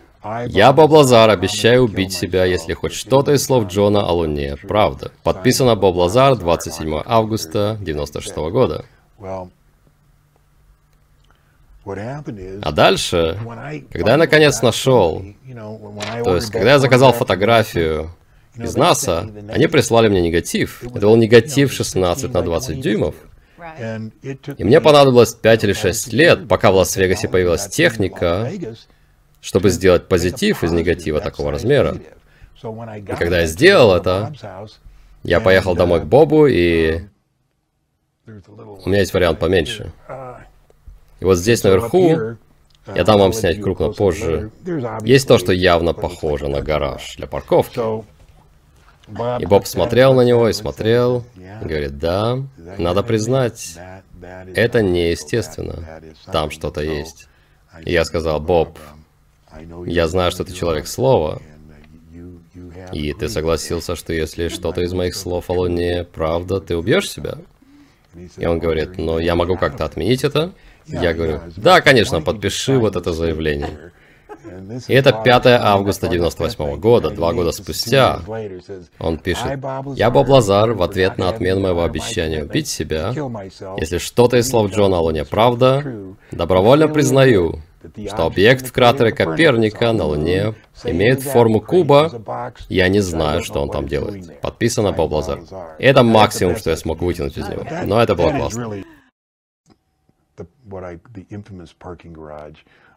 Я, 0.48 0.74
Боб 0.74 0.92
Лазар, 0.92 1.30
обещаю 1.30 1.84
убить 1.84 2.12
себя, 2.12 2.44
если 2.44 2.74
хоть 2.74 2.94
что-то 2.94 3.32
из 3.32 3.46
слов 3.46 3.68
Джона 3.68 4.02
о 4.02 4.12
Луне 4.12 4.58
правда. 4.58 5.12
Подписано 5.24 5.76
Боб 5.76 5.96
Лазар, 5.96 6.36
27 6.36 7.02
августа 7.06 7.78
96 7.80 8.36
года. 8.36 8.86
А 12.62 12.72
дальше, 12.72 13.40
когда 13.92 14.12
я 14.12 14.18
наконец 14.18 14.62
нашел, 14.62 15.24
то 16.24 16.36
есть 16.36 16.52
когда 16.52 16.72
я 16.74 16.80
заказал 16.80 17.14
фотографию 17.14 18.12
из 18.56 18.76
НАСА, 18.76 19.30
они 19.50 19.68
прислали 19.68 20.10
мне 20.10 20.22
негатив. 20.22 20.84
Это 20.84 21.00
был 21.08 21.16
негатив 21.16 21.72
16 21.72 22.34
на 22.34 22.42
20 22.42 22.82
дюймов. 22.82 23.16
И 24.58 24.64
мне 24.64 24.82
понадобилось 24.82 25.34
5 25.34 25.64
или 25.66 25.74
6 25.74 26.14
лет, 26.14 26.48
пока 26.48 26.72
в 26.72 26.76
Лас-Вегасе 26.76 27.28
появилась 27.28 27.68
техника, 27.68 28.50
чтобы 29.42 29.70
сделать 29.70 30.08
позитив 30.08 30.64
из 30.64 30.72
негатива 30.72 31.20
такого 31.22 31.52
размера. 31.52 31.98
И 32.64 33.16
когда 33.18 33.42
я 33.42 33.46
сделал 33.46 33.96
это, 33.96 34.34
я 35.24 35.40
поехал 35.40 35.76
домой 35.76 36.02
к 36.02 36.06
Бобу, 36.06 36.48
и 36.48 37.02
у 38.26 38.90
меня 38.90 39.00
есть 39.00 39.14
вариант 39.14 39.40
поменьше. 39.40 39.94
И 41.20 41.26
вот 41.26 41.38
здесь 41.38 41.64
наверху, 41.64 42.38
я 42.94 43.04
дам 43.04 43.20
вам 43.20 43.34
снять 43.34 43.62
крупно 43.62 43.92
позже, 43.92 44.52
есть 45.04 45.28
то, 45.28 45.38
что 45.38 45.52
явно 45.52 45.94
похоже 45.94 46.48
на 46.48 46.62
гараж 46.62 47.16
для 47.18 47.28
парковки. 47.28 47.80
И 49.40 49.46
Боб 49.46 49.66
смотрел 49.66 50.14
на 50.14 50.22
него 50.22 50.50
и 50.50 50.54
смотрел, 50.54 51.24
и 51.36 51.66
говорит, 51.66 51.98
да, 51.98 52.40
надо 52.78 53.04
признать, 53.04 53.78
это 54.54 54.82
неестественно, 54.82 56.02
там 56.32 56.52
что-то 56.52 56.82
есть. 56.82 57.28
И 57.86 57.92
я 57.92 58.04
сказал, 58.06 58.40
Боб, 58.40 58.78
я 59.86 60.08
знаю, 60.08 60.32
что 60.32 60.44
ты 60.44 60.54
человек 60.54 60.88
слова, 60.88 61.42
и 62.92 63.14
ты 63.14 63.30
согласился, 63.30 63.96
что 63.96 64.14
если 64.14 64.50
что-то 64.50 64.82
из 64.82 64.94
моих 64.94 65.16
слов 65.16 65.50
о 65.50 65.54
Луне 65.54 66.04
правда, 66.04 66.60
ты 66.60 66.76
убьешь 66.76 67.10
себя? 67.10 67.38
И 68.38 68.46
он 68.46 68.60
говорит, 68.60 68.98
ну 68.98 69.20
я 69.20 69.36
могу 69.36 69.58
как-то 69.58 69.86
отменить 69.86 70.24
это? 70.24 70.54
Я 70.88 71.14
говорю, 71.14 71.40
да, 71.58 71.82
конечно, 71.82 72.22
подпиши 72.22 72.78
вот 72.78 72.96
это 72.96 73.14
заявление. 73.14 73.92
И 74.88 74.94
это 74.94 75.12
5 75.12 75.46
августа 75.46 76.08
98 76.08 76.80
года, 76.80 77.10
два 77.10 77.34
года 77.34 77.52
спустя. 77.52 78.22
Он 79.00 79.18
пишет, 79.18 79.60
«Я 79.96 80.10
Боб 80.10 80.30
Лазар 80.30 80.74
в 80.74 80.82
ответ 80.82 81.18
на 81.18 81.30
отмену 81.30 81.62
моего 81.62 81.84
обещания 81.84 82.44
убить 82.44 82.68
себя. 82.68 83.14
Если 83.78 83.98
что-то 83.98 84.38
из 84.38 84.50
слов 84.50 84.72
Джона 84.72 85.00
Луне 85.00 85.26
правда, 85.26 85.84
добровольно 86.32 86.88
признаю, 86.88 87.62
что 88.08 88.26
объект 88.26 88.68
в 88.68 88.74
кратере 88.74 89.12
Коперника 89.12 89.94
на 89.94 90.06
Луне 90.06 90.54
имеет 90.84 91.22
форму 91.24 91.62
куба, 91.62 92.12
я 92.70 92.88
не 92.90 93.00
знаю, 93.00 93.44
что 93.44 93.62
он 93.62 93.70
там 93.70 93.88
делает. 93.88 94.42
Подписано 94.42 94.92
Боб 94.92 95.12
Лазар. 95.12 95.42
Это 95.80 96.04
максимум, 96.04 96.58
что 96.58 96.72
я 96.72 96.78
смог 96.78 97.02
вытянуть 97.02 97.38
из 97.38 97.48
него. 97.48 97.64
Но 97.86 98.02
это 98.02 98.16
было 98.16 98.32
классно. 98.32 98.84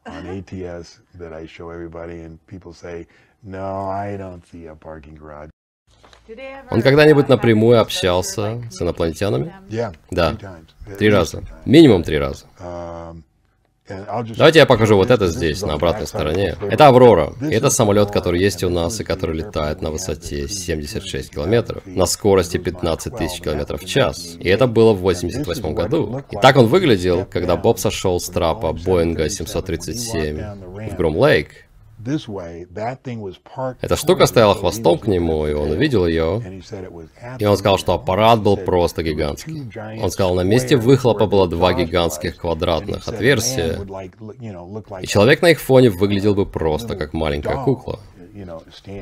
On 0.06 0.26
ATS 0.26 1.00
that 1.14 1.32
I 1.32 1.46
show 1.46 1.70
everybody, 1.70 2.22
and 2.22 2.38
people 2.46 2.72
say, 2.72 3.06
no, 3.42 3.88
I 3.90 4.16
don't 4.16 4.42
see 4.50 4.66
a 4.66 4.74
parking 4.74 5.14
garage. 5.14 5.50
Он 6.70 6.80
когда-нибудь 6.82 7.28
напрямую 7.28 7.80
общался 7.80 8.62
с 8.70 8.80
инопланетянами? 8.80 9.52
Да, 10.10 10.36
три 10.98 11.10
раза. 11.10 11.42
Минимум 11.64 12.02
три 12.04 12.18
раза. 12.18 12.46
Давайте 14.36 14.58
я 14.58 14.66
покажу 14.66 14.96
вот 14.96 15.10
это 15.10 15.26
здесь, 15.28 15.62
на 15.62 15.74
обратной 15.74 16.06
стороне. 16.06 16.56
Это 16.60 16.88
Аврора. 16.88 17.34
Это 17.40 17.70
самолет, 17.70 18.10
который 18.10 18.40
есть 18.40 18.62
у 18.64 18.70
нас 18.70 19.00
и 19.00 19.04
который 19.04 19.36
летает 19.36 19.82
на 19.82 19.90
высоте 19.90 20.48
76 20.48 21.30
километров, 21.30 21.82
на 21.86 22.06
скорости 22.06 22.56
15 22.56 23.16
тысяч 23.16 23.40
километров 23.40 23.82
в 23.82 23.86
час. 23.86 24.36
И 24.38 24.48
это 24.48 24.66
было 24.66 24.92
в 24.92 25.00
88 25.00 25.74
году. 25.74 26.22
И 26.30 26.36
так 26.36 26.56
он 26.56 26.66
выглядел, 26.66 27.24
когда 27.24 27.56
Боб 27.56 27.78
сошел 27.78 28.20
с 28.20 28.28
трапа 28.28 28.72
Боинга 28.72 29.28
737 29.28 30.38
в 30.90 30.96
Грум-Лейк, 30.96 31.48
эта 33.80 33.96
штука 33.96 34.26
стояла 34.26 34.54
хвостом 34.54 34.98
к 34.98 35.06
нему, 35.06 35.46
и 35.46 35.52
он 35.52 35.70
увидел 35.70 36.06
ее, 36.06 36.62
и 37.38 37.44
он 37.44 37.56
сказал, 37.56 37.78
что 37.78 37.94
аппарат 37.94 38.40
был 38.40 38.56
просто 38.56 39.02
гигантский. 39.02 39.70
Он 40.02 40.10
сказал, 40.10 40.34
на 40.34 40.42
месте 40.42 40.76
выхлопа 40.76 41.26
было 41.26 41.48
два 41.48 41.72
гигантских 41.72 42.36
квадратных 42.36 43.06
отверстия, 43.08 43.78
и 45.00 45.06
человек 45.06 45.42
на 45.42 45.50
их 45.50 45.60
фоне 45.60 45.90
выглядел 45.90 46.34
бы 46.34 46.46
просто 46.46 46.96
как 46.96 47.12
маленькая 47.12 47.62
кукла, 47.64 48.00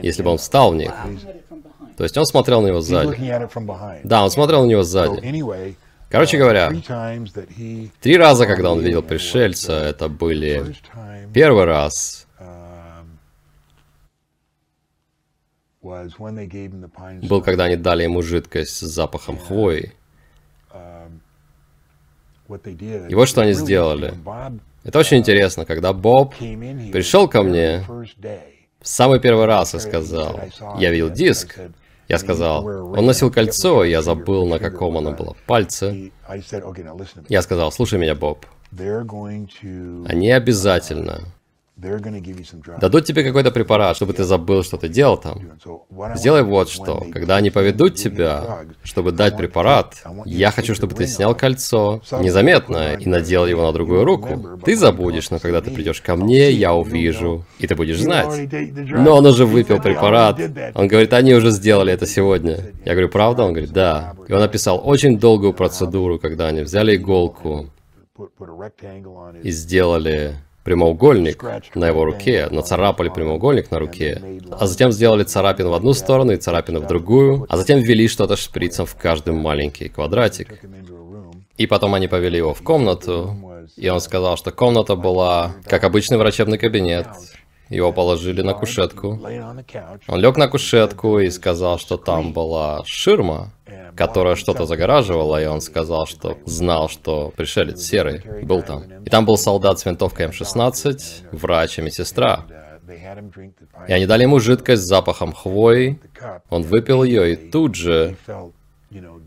если 0.03 0.23
бы 0.23 0.31
он 0.31 0.39
встал 0.39 0.73
в 0.73 0.77
них. 0.77 0.93
То 1.97 2.05
есть 2.05 2.17
он 2.17 2.27
смотрел 2.27 2.63
на 2.63 2.69
него 2.69 2.81
сзади. 2.81 3.17
Да, 4.05 4.23
он 4.23 4.31
смотрел 4.31 4.63
на 4.63 4.67
него 4.69 4.85
сзади. 4.85 5.75
Короче 6.11 6.37
uh, 6.39 6.41
говоря, 6.41 6.73
три 8.01 8.17
раза, 8.17 8.47
когда 8.47 8.73
он 8.73 8.81
видел 8.81 9.03
пришельца, 9.03 9.75
это 9.75 10.09
были 10.09 10.75
первый 11.35 11.65
раз 11.65 12.28
был, 17.23 17.43
когда 17.43 17.65
они 17.65 17.77
дали 17.77 18.05
ему 18.05 18.23
жидкость 18.23 18.77
с 18.77 18.81
запахом 18.81 19.39
хвои. 19.39 19.93
Um, 20.73 21.21
и 23.09 23.15
вот 23.15 23.29
что 23.29 23.43
они 23.43 23.53
сделали. 23.53 24.15
Это 24.85 24.99
очень 24.99 25.19
uh, 25.19 25.21
интересно, 25.21 25.65
когда 25.65 25.93
Боб 25.93 26.35
пришел 26.37 27.29
ко 27.29 27.43
мне 27.43 27.85
в 28.81 28.89
самый 28.89 29.21
первый 29.21 29.47
раз 29.47 29.75
и 29.75 29.79
сказал, 29.79 30.41
я 30.79 30.91
видел 30.91 31.11
диск, 31.11 31.59
я 32.09 32.19
сказал, 32.19 32.65
он 32.67 33.05
носил 33.05 33.31
кольцо, 33.31 33.85
и 33.85 33.91
я 33.91 34.01
забыл, 34.01 34.47
на 34.47 34.59
каком 34.59 34.97
оно 34.97 35.13
было 35.13 35.37
пальце. 35.47 36.11
Я 37.29 37.43
сказал, 37.43 37.71
слушай 37.71 37.99
меня, 37.99 38.15
Боб, 38.15 38.47
они 40.07 40.31
обязательно 40.31 41.21
Дадут 42.81 43.05
тебе 43.05 43.23
какой-то 43.23 43.53
препарат, 43.53 43.95
чтобы 43.95 44.13
ты 44.13 44.25
забыл, 44.25 44.65
что 44.65 44.77
ты 44.79 44.89
делал 44.89 45.17
там. 45.17 45.59
Сделай 46.17 46.43
вот 46.43 46.69
что. 46.69 47.07
Когда 47.13 47.37
они 47.37 47.51
поведут 47.51 47.95
тебя, 47.95 48.65
чтобы 48.83 49.13
дать 49.13 49.37
препарат, 49.37 49.95
я 50.25 50.51
хочу, 50.51 50.75
чтобы 50.75 50.97
ты 50.97 51.07
снял 51.07 51.37
кольцо 51.37 52.03
незаметно 52.21 52.95
и 52.95 53.09
надел 53.09 53.47
его 53.47 53.63
на 53.63 53.73
другую 53.73 54.05
руку. 54.05 54.59
Ты 54.65 54.77
забудешь, 54.77 55.31
но 55.31 55.39
когда 55.39 55.61
ты 55.61 55.71
придешь 55.71 56.01
ко 56.01 56.17
мне, 56.17 56.51
я 56.51 56.75
увижу, 56.75 57.45
и 57.61 57.67
ты 57.69 57.77
будешь 57.77 58.01
знать. 58.01 58.49
Но 58.91 59.17
он 59.17 59.27
уже 59.27 59.47
выпил 59.47 59.81
препарат. 59.81 60.41
Он 60.75 60.89
говорит, 60.89 61.13
они 61.13 61.35
уже 61.35 61.51
сделали 61.51 61.93
это 61.93 62.07
сегодня. 62.07 62.73
Я 62.85 62.93
говорю, 62.93 63.09
правда? 63.09 63.45
Он 63.45 63.53
говорит, 63.53 63.71
да. 63.71 64.15
И 64.27 64.33
он 64.33 64.43
описал 64.43 64.81
очень 64.85 65.19
долгую 65.19 65.53
процедуру, 65.53 66.19
когда 66.19 66.49
они 66.49 66.63
взяли 66.63 66.97
иголку 66.97 67.71
и 69.45 69.51
сделали 69.51 70.35
прямоугольник 70.69 71.43
на 71.75 71.89
его 71.89 72.05
руке, 72.05 72.49
нацарапали 72.51 73.09
прямоугольник 73.09 73.71
на 73.71 73.79
руке, 73.79 74.21
а 74.51 74.67
затем 74.67 74.93
сделали 74.93 75.25
царапину 75.25 75.71
в 75.71 75.75
одну 75.75 75.95
сторону 75.95 76.33
и 76.33 76.37
царапину 76.37 76.81
в 76.81 76.87
другую, 76.87 77.47
а 77.49 77.57
затем 77.57 77.79
ввели 77.79 78.07
что-то 78.07 78.37
шприцем 78.37 78.85
в 78.85 78.95
каждый 78.95 79.33
маленький 79.33 79.89
квадратик. 79.89 80.61
И 81.57 81.67
потом 81.67 81.95
они 81.95 82.07
повели 82.07 82.37
его 82.37 82.53
в 82.53 82.63
комнату, 82.63 83.35
и 83.77 83.89
он 83.89 84.01
сказал, 84.01 84.37
что 84.37 84.51
комната 84.51 84.95
была 84.95 85.55
как 85.65 85.85
обычный 85.85 86.19
врачебный 86.19 86.59
кабинет, 86.59 87.07
его 87.71 87.91
положили 87.91 88.43
на 88.43 88.53
кушетку. 88.53 89.19
Он 90.07 90.21
лег 90.21 90.37
на 90.37 90.49
кушетку 90.49 91.19
и 91.19 91.31
сказал, 91.31 91.79
что 91.79 91.97
там 91.97 92.35
была 92.35 92.83
ширма, 92.85 93.53
которая 93.97 94.37
что-то 94.37 94.67
загораживала, 94.67 95.43
и 95.43 95.47
он 95.47 95.61
сказал, 95.61 96.07
что 96.07 96.39
знал, 96.45 96.89
что 96.89 97.33
пришелец 97.37 97.83
серый 97.83 98.23
был 98.43 98.63
там. 98.63 98.85
И 99.05 99.11
там 99.11 99.25
был 99.25 99.37
солдат 99.37 99.79
с 99.79 99.85
винтовкой 99.85 100.27
М16, 100.27 101.29
врач 101.33 101.79
и 101.79 101.83
медсестра. 101.83 102.45
И 103.87 103.93
они 103.93 104.07
дали 104.07 104.23
ему 104.23 104.41
жидкость 104.41 104.83
с 104.83 104.87
запахом 104.87 105.33
хвои, 105.33 106.01
он 106.49 106.63
выпил 106.63 107.05
ее, 107.05 107.33
и 107.33 107.37
тут 107.37 107.75
же 107.75 108.17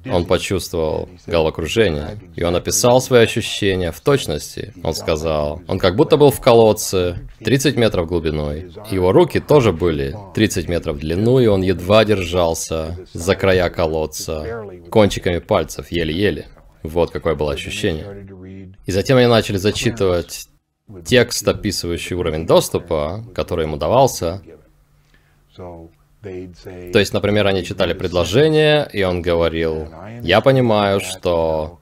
он 0.06 0.26
почувствовал 0.26 1.08
головокружение, 1.28 2.20
и 2.36 2.44
он 2.44 2.56
описал 2.56 3.00
свои 3.00 3.24
ощущения 3.24 3.92
в 3.92 4.02
точности. 4.02 4.74
Он 4.84 4.94
сказал, 4.96 5.62
он 5.68 5.78
как 5.78 5.96
будто 5.96 6.18
был 6.18 6.32
в 6.32 6.42
колодце, 6.42 7.30
30 7.40 7.78
метров 7.78 8.08
глубиной. 8.08 8.72
Его 8.90 9.12
руки 9.12 9.40
тоже 9.40 9.72
были 9.72 10.16
30 10.34 10.68
метров 10.68 10.98
в 10.98 11.00
длину, 11.00 11.40
и 11.40 11.46
он 11.46 11.62
едва 11.62 12.06
держался 12.06 12.98
за 13.14 13.36
края 13.36 13.70
колодца, 13.70 14.66
кончиками 14.90 15.38
пальцев, 15.38 15.92
еле-еле. 15.92 16.48
Вот 16.82 17.12
какое 17.12 17.36
было 17.36 17.54
ощущение. 17.54 18.28
И 18.88 18.92
затем 18.92 19.18
они 19.18 19.28
начали 19.28 19.58
зачитывать 19.58 20.48
текст, 21.06 21.48
описывающий 21.48 22.16
уровень 22.16 22.48
доступа, 22.48 23.24
который 23.36 23.66
ему 23.66 23.78
давался. 23.78 24.42
То 26.22 27.00
есть, 27.00 27.14
например, 27.14 27.48
они 27.48 27.64
читали 27.64 27.94
предложение, 27.94 28.88
и 28.94 29.04
он 29.04 29.22
говорил, 29.22 29.88
я 30.22 30.42
понимаю, 30.42 31.00
что 31.00 31.80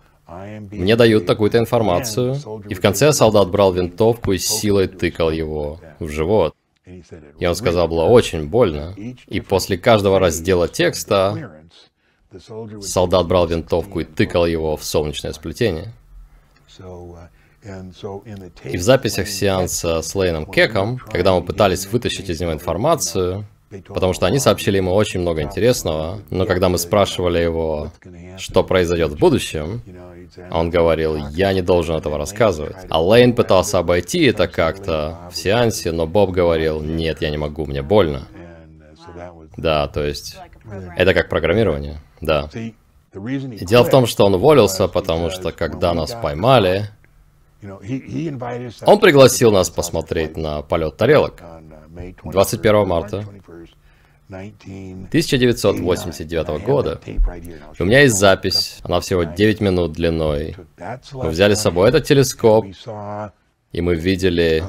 мне 0.71 0.95
дают 0.95 1.25
такую-то 1.25 1.57
информацию, 1.57 2.37
и 2.69 2.73
в 2.73 2.81
конце 2.81 3.11
солдат 3.11 3.49
брал 3.49 3.73
винтовку 3.73 4.31
и 4.31 4.37
силой 4.37 4.87
тыкал 4.87 5.31
его 5.31 5.79
в 5.99 6.07
живот. 6.09 6.55
И 7.39 7.45
он 7.45 7.55
сказал, 7.55 7.87
было 7.87 8.05
очень 8.05 8.47
больно. 8.47 8.95
И 9.27 9.41
после 9.41 9.77
каждого 9.77 10.19
раздела 10.19 10.67
текста 10.67 11.51
солдат 12.81 13.27
брал 13.27 13.47
винтовку 13.47 14.01
и 14.01 14.05
тыкал 14.05 14.45
его 14.45 14.77
в 14.77 14.83
солнечное 14.83 15.33
сплетение. 15.33 15.93
И 18.63 18.77
в 18.77 18.81
записях 18.81 19.27
сеанса 19.27 20.01
с 20.01 20.15
Лейном 20.15 20.45
Кеком, 20.45 20.97
когда 20.97 21.33
мы 21.33 21.43
пытались 21.43 21.87
вытащить 21.87 22.29
из 22.29 22.39
него 22.39 22.53
информацию, 22.53 23.45
Потому 23.87 24.13
что 24.13 24.25
они 24.25 24.39
сообщили 24.39 24.77
ему 24.77 24.93
очень 24.93 25.19
много 25.19 25.43
интересного, 25.43 26.19
но 26.31 26.45
когда 26.45 26.69
мы 26.69 26.77
спрашивали 26.79 27.39
его, 27.39 27.91
что 28.37 28.63
произойдет 28.63 29.11
в 29.11 29.19
будущем, 29.19 29.81
он 30.51 30.69
говорил, 30.69 31.15
я 31.31 31.53
не 31.53 31.61
должен 31.61 31.95
этого 31.95 32.17
рассказывать. 32.17 32.75
А 32.89 33.01
Лейн 33.01 33.33
пытался 33.33 33.79
обойти 33.79 34.25
это 34.25 34.47
как-то 34.47 35.29
в 35.31 35.35
сеансе, 35.35 35.91
но 35.91 36.07
Боб 36.07 36.31
говорил, 36.31 36.81
нет, 36.81 37.21
я 37.21 37.29
не 37.29 37.37
могу, 37.37 37.65
мне 37.65 37.81
больно. 37.81 38.27
Да, 39.55 39.87
то 39.87 40.03
есть, 40.03 40.37
это 40.97 41.13
как 41.13 41.29
программирование, 41.29 41.99
да. 42.21 42.49
И 42.53 43.65
дело 43.65 43.83
в 43.83 43.89
том, 43.89 44.07
что 44.07 44.25
он 44.25 44.35
уволился, 44.35 44.87
потому 44.87 45.29
что 45.29 45.51
когда 45.51 45.93
нас 45.93 46.11
поймали, 46.11 46.89
он 47.61 48.99
пригласил 48.99 49.51
нас 49.51 49.69
посмотреть 49.69 50.37
на 50.37 50.61
полет 50.61 50.95
тарелок 50.97 51.41
21 52.23 52.87
марта 52.87 53.25
1989 54.29 56.47
года. 56.63 57.01
у 57.79 57.85
меня 57.85 58.01
есть 58.01 58.15
запись, 58.15 58.77
она 58.83 58.99
всего 58.99 59.23
9 59.23 59.61
минут 59.61 59.93
длиной. 59.93 60.55
Мы 61.13 61.29
взяли 61.29 61.55
с 61.55 61.61
собой 61.61 61.89
этот 61.89 62.05
телескоп, 62.05 62.67
и 63.71 63.81
мы 63.81 63.95
видели... 63.95 64.63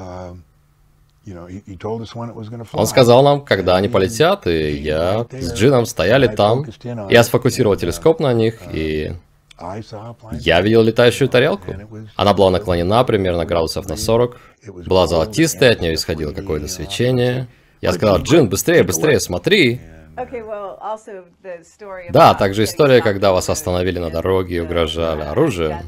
Он 2.73 2.87
сказал 2.87 3.23
нам, 3.23 3.45
когда 3.45 3.77
они 3.77 3.89
полетят, 3.89 4.47
и 4.47 4.77
я 4.77 5.27
с 5.31 5.53
Джином 5.53 5.85
стояли 5.85 6.29
там. 6.29 6.65
Я 7.11 7.23
сфокусировал 7.23 7.77
телескоп 7.77 8.21
на 8.21 8.33
них, 8.33 8.61
и 8.73 9.13
я 10.41 10.61
видел 10.61 10.83
летающую 10.83 11.29
тарелку. 11.29 11.73
Она 12.17 12.35
была 12.35 12.51
наклонена 12.51 13.05
примерно 13.05 13.45
градусов 13.45 13.89
на 13.89 13.97
40, 13.97 14.37
была 14.87 15.07
золотистая, 15.07 15.73
от 15.73 15.81
нее 15.81 15.95
исходило 15.95 16.33
какое-то 16.33 16.69
свечение. 16.69 17.49
Я 17.81 17.93
сказал, 17.93 18.19
Джин, 18.19 18.49
быстрее, 18.49 18.83
быстрее, 18.83 19.21
смотри. 19.21 19.81
Да, 22.13 22.35
также 22.35 22.65
история, 22.65 23.01
когда 23.01 23.33
вас 23.33 23.49
остановили 23.49 23.99
на 23.99 24.11
дороге 24.11 24.57
и 24.57 24.61
угрожали 24.61 25.23
оружием. 25.23 25.79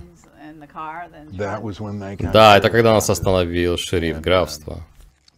Да, 2.33 2.57
это 2.57 2.71
когда 2.71 2.95
нас 2.95 3.11
остановил 3.11 3.77
шериф 3.77 4.21
графства. 4.21 4.87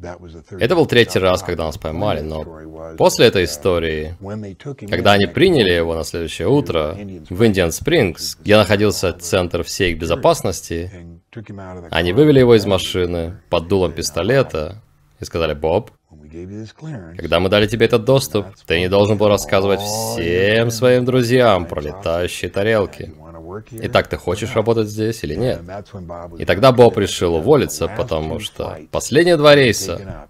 Это 0.00 0.74
был 0.74 0.86
третий 0.86 1.18
раз, 1.18 1.42
когда 1.42 1.64
нас 1.64 1.78
поймали, 1.78 2.20
но 2.20 2.94
после 2.96 3.26
этой 3.26 3.44
истории, 3.44 4.16
когда 4.90 5.12
они 5.12 5.26
приняли 5.26 5.70
его 5.70 5.94
на 5.94 6.04
следующее 6.04 6.48
утро 6.48 6.96
в 7.30 7.46
Индиан 7.46 7.72
Спрингс, 7.72 8.36
где 8.36 8.56
находился 8.56 9.12
центр 9.12 9.62
всей 9.62 9.94
безопасности, 9.94 10.90
они 11.90 12.12
вывели 12.12 12.40
его 12.40 12.54
из 12.56 12.66
машины 12.66 13.40
под 13.50 13.68
дулом 13.68 13.92
пистолета 13.92 14.82
и 15.20 15.24
сказали, 15.24 15.54
«Боб, 15.54 15.90
когда 17.16 17.38
мы 17.38 17.48
дали 17.48 17.66
тебе 17.68 17.86
этот 17.86 18.04
доступ, 18.04 18.46
ты 18.66 18.80
не 18.80 18.88
должен 18.88 19.16
был 19.16 19.28
рассказывать 19.28 19.80
всем 19.80 20.70
своим 20.70 21.04
друзьям 21.04 21.66
про 21.66 21.80
летающие 21.80 22.50
тарелки. 22.50 23.14
Итак, 23.70 24.08
ты 24.08 24.16
хочешь 24.16 24.54
работать 24.54 24.88
здесь 24.88 25.22
или 25.24 25.34
нет? 25.34 25.62
И 26.38 26.44
тогда 26.44 26.72
Боб 26.72 26.96
решил 26.98 27.34
уволиться, 27.36 27.88
потому 27.88 28.40
что 28.40 28.78
последние 28.90 29.36
два 29.36 29.54
рейса 29.54 30.26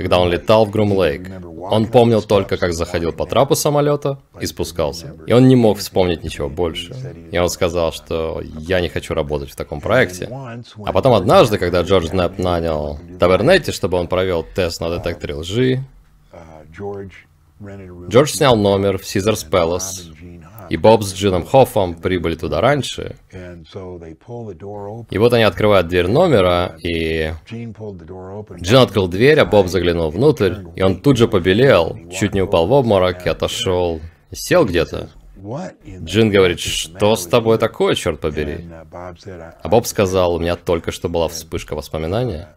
когда 0.00 0.18
он 0.18 0.30
летал 0.30 0.64
в 0.64 0.70
Грум-Лейк. 0.70 1.28
Он 1.70 1.86
помнил 1.86 2.22
только, 2.22 2.56
как 2.56 2.72
заходил 2.72 3.12
по 3.12 3.26
трапу 3.26 3.54
самолета 3.54 4.18
и 4.40 4.46
спускался. 4.46 5.14
И 5.26 5.34
он 5.34 5.46
не 5.46 5.56
мог 5.56 5.76
вспомнить 5.76 6.24
ничего 6.24 6.48
больше. 6.48 6.94
И 7.30 7.36
он 7.36 7.50
сказал, 7.50 7.92
что 7.92 8.40
я 8.42 8.80
не 8.80 8.88
хочу 8.88 9.12
работать 9.12 9.50
в 9.50 9.56
таком 9.56 9.82
проекте. 9.82 10.26
А 10.86 10.92
потом 10.94 11.12
однажды, 11.12 11.58
когда 11.58 11.82
Джордж 11.82 12.08
Нэп 12.14 12.38
нанял 12.38 12.98
Тавернетти, 13.18 13.72
чтобы 13.72 13.98
он 13.98 14.08
провел 14.08 14.42
тест 14.42 14.80
на 14.80 14.88
детекторе 14.96 15.34
лжи, 15.34 15.84
Джордж 18.08 18.30
снял 18.30 18.56
номер 18.56 18.96
в 18.96 19.02
Caesars 19.02 19.46
Palace 19.50 20.14
и 20.70 20.76
Боб 20.76 21.02
с 21.02 21.12
Джином 21.12 21.44
Хоффом 21.44 21.94
прибыли 21.94 22.36
туда 22.36 22.60
раньше. 22.60 23.16
И 25.10 25.18
вот 25.18 25.32
они 25.32 25.42
открывают 25.42 25.88
дверь 25.88 26.06
номера, 26.06 26.76
и 26.78 27.32
Джин 27.50 28.78
открыл 28.78 29.08
дверь, 29.08 29.40
а 29.40 29.44
Боб 29.44 29.66
заглянул 29.66 30.10
внутрь, 30.10 30.54
и 30.76 30.82
он 30.82 31.00
тут 31.00 31.16
же 31.16 31.26
побелел, 31.26 31.98
чуть 32.12 32.34
не 32.34 32.42
упал 32.42 32.68
в 32.68 32.72
обморок 32.72 33.26
и 33.26 33.28
отошел, 33.28 34.00
сел 34.32 34.64
где-то. 34.64 35.10
Джин 36.04 36.30
говорит, 36.30 36.60
что 36.60 37.16
с 37.16 37.26
тобой 37.26 37.58
такое, 37.58 37.96
черт 37.96 38.20
побери? 38.20 38.68
А 38.92 39.68
Боб 39.68 39.86
сказал, 39.86 40.34
у 40.34 40.38
меня 40.38 40.54
только 40.54 40.92
что 40.92 41.08
была 41.08 41.28
вспышка 41.28 41.74
воспоминания. 41.74 42.48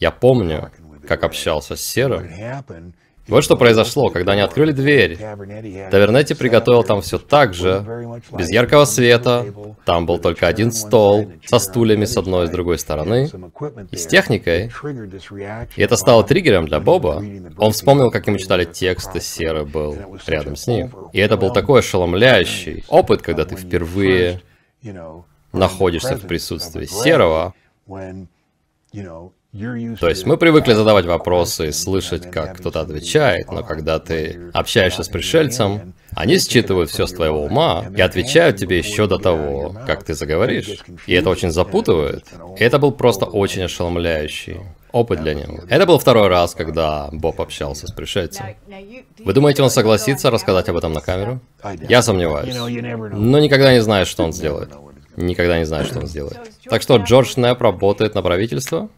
Я 0.00 0.10
помню, 0.10 0.72
как 1.06 1.22
общался 1.22 1.76
с 1.76 1.82
Серым, 1.82 2.28
вот 3.30 3.44
что 3.44 3.56
произошло, 3.56 4.10
когда 4.10 4.32
они 4.32 4.40
открыли 4.40 4.72
дверь. 4.72 5.16
Тавернетти 5.16 6.34
приготовил 6.34 6.82
там 6.82 7.00
все 7.00 7.18
так 7.18 7.54
же, 7.54 8.20
без 8.32 8.50
яркого 8.50 8.84
света. 8.84 9.46
Там 9.84 10.06
был 10.06 10.18
только 10.18 10.46
один 10.46 10.72
стол, 10.72 11.30
со 11.46 11.58
стульями 11.58 12.04
с 12.04 12.16
одной 12.16 12.44
и 12.44 12.48
с 12.48 12.50
другой 12.50 12.78
стороны, 12.78 13.30
и 13.90 13.96
с 13.96 14.06
техникой. 14.06 14.70
И 15.76 15.82
это 15.82 15.96
стало 15.96 16.24
триггером 16.24 16.66
для 16.66 16.80
Боба. 16.80 17.22
Он 17.58 17.72
вспомнил, 17.72 18.10
как 18.10 18.26
ему 18.26 18.38
читали 18.38 18.64
текст, 18.64 19.14
и 19.16 19.20
Серый 19.20 19.64
был 19.64 19.96
рядом 20.26 20.56
с 20.56 20.66
ним. 20.66 20.92
И 21.12 21.18
это 21.18 21.36
был 21.36 21.52
такой 21.52 21.80
ошеломляющий 21.80 22.84
опыт, 22.88 23.22
когда 23.22 23.44
ты 23.44 23.56
впервые 23.56 24.42
находишься 25.52 26.16
в 26.16 26.26
присутствии 26.26 26.86
Серого, 26.86 27.54
То 29.52 30.08
есть 30.08 30.26
мы 30.26 30.36
привыкли 30.36 30.74
задавать 30.74 31.06
вопросы 31.06 31.68
и 31.68 31.72
слышать, 31.72 32.30
как 32.30 32.58
кто-то 32.58 32.80
отвечает, 32.82 33.50
но 33.50 33.64
когда 33.64 33.98
ты 33.98 34.50
общаешься 34.52 35.02
с 35.02 35.08
пришельцем, 35.08 35.94
они 36.14 36.38
считывают 36.38 36.88
все 36.90 37.06
с 37.06 37.12
твоего 37.12 37.44
ума 37.44 37.84
и 37.96 38.00
отвечают 38.00 38.58
тебе 38.58 38.78
еще 38.78 39.08
до 39.08 39.18
того, 39.18 39.74
как 39.88 40.04
ты 40.04 40.14
заговоришь. 40.14 40.78
И 41.06 41.14
это 41.14 41.30
очень 41.30 41.50
запутывает. 41.50 42.24
И 42.58 42.62
это 42.62 42.78
был 42.78 42.92
просто 42.92 43.24
очень 43.24 43.62
ошеломляющий 43.62 44.60
опыт 44.92 45.20
для 45.20 45.34
него. 45.34 45.58
Это 45.68 45.84
был 45.84 45.98
второй 45.98 46.28
раз, 46.28 46.54
когда 46.54 47.08
Боб 47.10 47.40
общался 47.40 47.88
с 47.88 47.92
пришельцем. 47.92 48.46
Вы 49.18 49.32
думаете, 49.32 49.64
он 49.64 49.70
согласится 49.70 50.30
рассказать 50.30 50.68
об 50.68 50.76
этом 50.76 50.92
на 50.92 51.00
камеру? 51.00 51.40
Я 51.88 52.02
сомневаюсь. 52.02 52.54
Но 52.54 53.40
никогда 53.40 53.72
не 53.72 53.82
знаешь, 53.82 54.06
что 54.06 54.22
он 54.22 54.32
сделает. 54.32 54.70
Никогда 55.16 55.58
не 55.58 55.64
знаешь, 55.64 55.88
что 55.88 55.98
он 55.98 56.06
сделает. 56.06 56.38
Так 56.64 56.82
что 56.82 56.96
Джордж 56.98 57.34
Непп 57.36 57.60
работает 57.60 58.14
на 58.14 58.22
правительство? 58.22 58.88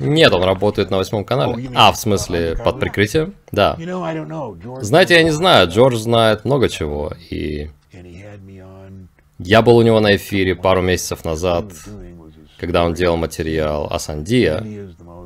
Нет, 0.00 0.32
он 0.32 0.42
работает 0.42 0.90
на 0.90 0.96
восьмом 0.96 1.24
канале. 1.24 1.70
А, 1.74 1.92
в 1.92 1.96
смысле, 1.96 2.56
под 2.56 2.80
прикрытием? 2.80 3.34
Да. 3.52 3.76
Знаете, 4.80 5.14
я 5.14 5.22
не 5.22 5.30
знаю, 5.30 5.68
Джордж 5.68 5.96
знает 5.96 6.44
много 6.44 6.68
чего, 6.68 7.12
и... 7.30 7.70
Я 9.38 9.62
был 9.62 9.76
у 9.76 9.82
него 9.82 10.00
на 10.00 10.16
эфире 10.16 10.56
пару 10.56 10.82
месяцев 10.82 11.24
назад, 11.24 11.66
когда 12.58 12.84
он 12.84 12.94
делал 12.94 13.16
материал 13.16 13.86
о 13.88 14.00
Сандия. 14.00 14.64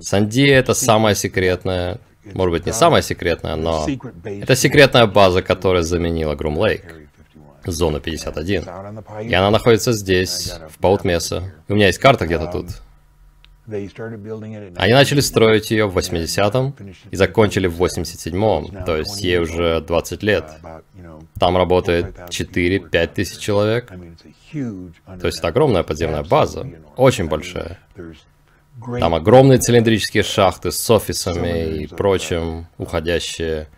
Сандия 0.01 0.55
это 0.55 0.75
самая 0.75 1.15
секретная, 1.15 1.99
может 2.35 2.53
быть 2.53 2.67
не 2.67 2.73
самая 2.73 3.01
секретная, 3.01 3.57
но 3.57 3.87
это 4.25 4.55
секретная 4.55 5.07
база, 5.07 5.41
которая 5.41 5.83
заменила 5.83 6.35
Грум 6.35 6.59
Лейк. 6.59 6.95
Зона 7.65 8.01
51. 8.01 8.65
И 9.23 9.35
она 9.35 9.51
находится 9.51 9.93
здесь, 9.93 10.53
в 10.69 10.79
Паутмеса. 10.79 11.45
У 11.69 11.75
меня 11.75 11.87
есть 11.87 11.99
карта 11.99 12.27
где-то 12.27 12.49
тут. 12.49 12.67
Они 13.67 14.93
начали 14.93 15.21
строить 15.21 15.71
ее 15.71 15.87
в 15.87 15.97
80-м 15.97 16.75
и 17.11 17.17
закончили 17.17 17.69
в 17.69 17.81
87-м, 17.83 18.85
то 18.85 18.97
есть 18.97 19.21
ей 19.23 19.39
уже 19.39 19.81
20 19.81 20.23
лет. 20.23 20.45
Там 21.39 21.57
работает 21.57 22.17
4-5 22.29 23.07
тысяч 23.15 23.39
человек. 23.39 23.93
То 24.53 25.27
есть 25.27 25.39
это 25.39 25.49
огромная 25.49 25.83
подземная 25.83 26.25
база, 26.25 26.67
очень 26.97 27.29
большая. 27.29 27.79
Там 28.99 29.15
огромные 29.15 29.59
цилиндрические 29.59 30.23
шахты 30.23 30.73
с 30.73 30.91
офисами 30.91 31.83
и 31.83 31.87
прочим, 31.87 32.67
уходящие 32.79 33.69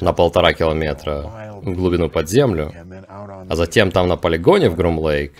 на 0.00 0.12
полтора 0.12 0.52
километра 0.52 1.52
в 1.62 1.72
глубину 1.74 2.10
под 2.10 2.28
землю, 2.28 2.72
а 3.48 3.56
затем 3.56 3.90
там 3.90 4.08
на 4.08 4.16
полигоне 4.16 4.68
в 4.68 4.76
Грум-Лейк 4.76 5.32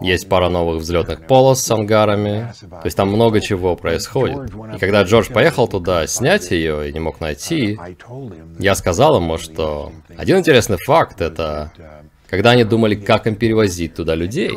есть 0.00 0.28
пара 0.28 0.48
новых 0.48 0.82
взлетных 0.82 1.26
полос 1.26 1.60
с 1.60 1.70
ангарами, 1.70 2.52
то 2.70 2.82
есть 2.84 2.96
там 2.96 3.08
много 3.08 3.40
чего 3.40 3.74
происходит. 3.74 4.52
И 4.74 4.78
когда 4.78 5.02
Джордж 5.02 5.32
поехал 5.32 5.66
туда 5.66 6.06
снять 6.06 6.50
ее 6.50 6.88
и 6.88 6.92
не 6.92 7.00
мог 7.00 7.20
найти, 7.20 7.78
я 8.58 8.74
сказал 8.74 9.16
ему, 9.16 9.38
что 9.38 9.92
один 10.16 10.38
интересный 10.38 10.78
факт— 10.78 11.20
это 11.20 11.72
когда 12.32 12.52
они 12.52 12.64
думали, 12.64 12.94
как 12.94 13.26
им 13.26 13.34
перевозить 13.34 13.94
туда 13.94 14.14
людей. 14.14 14.52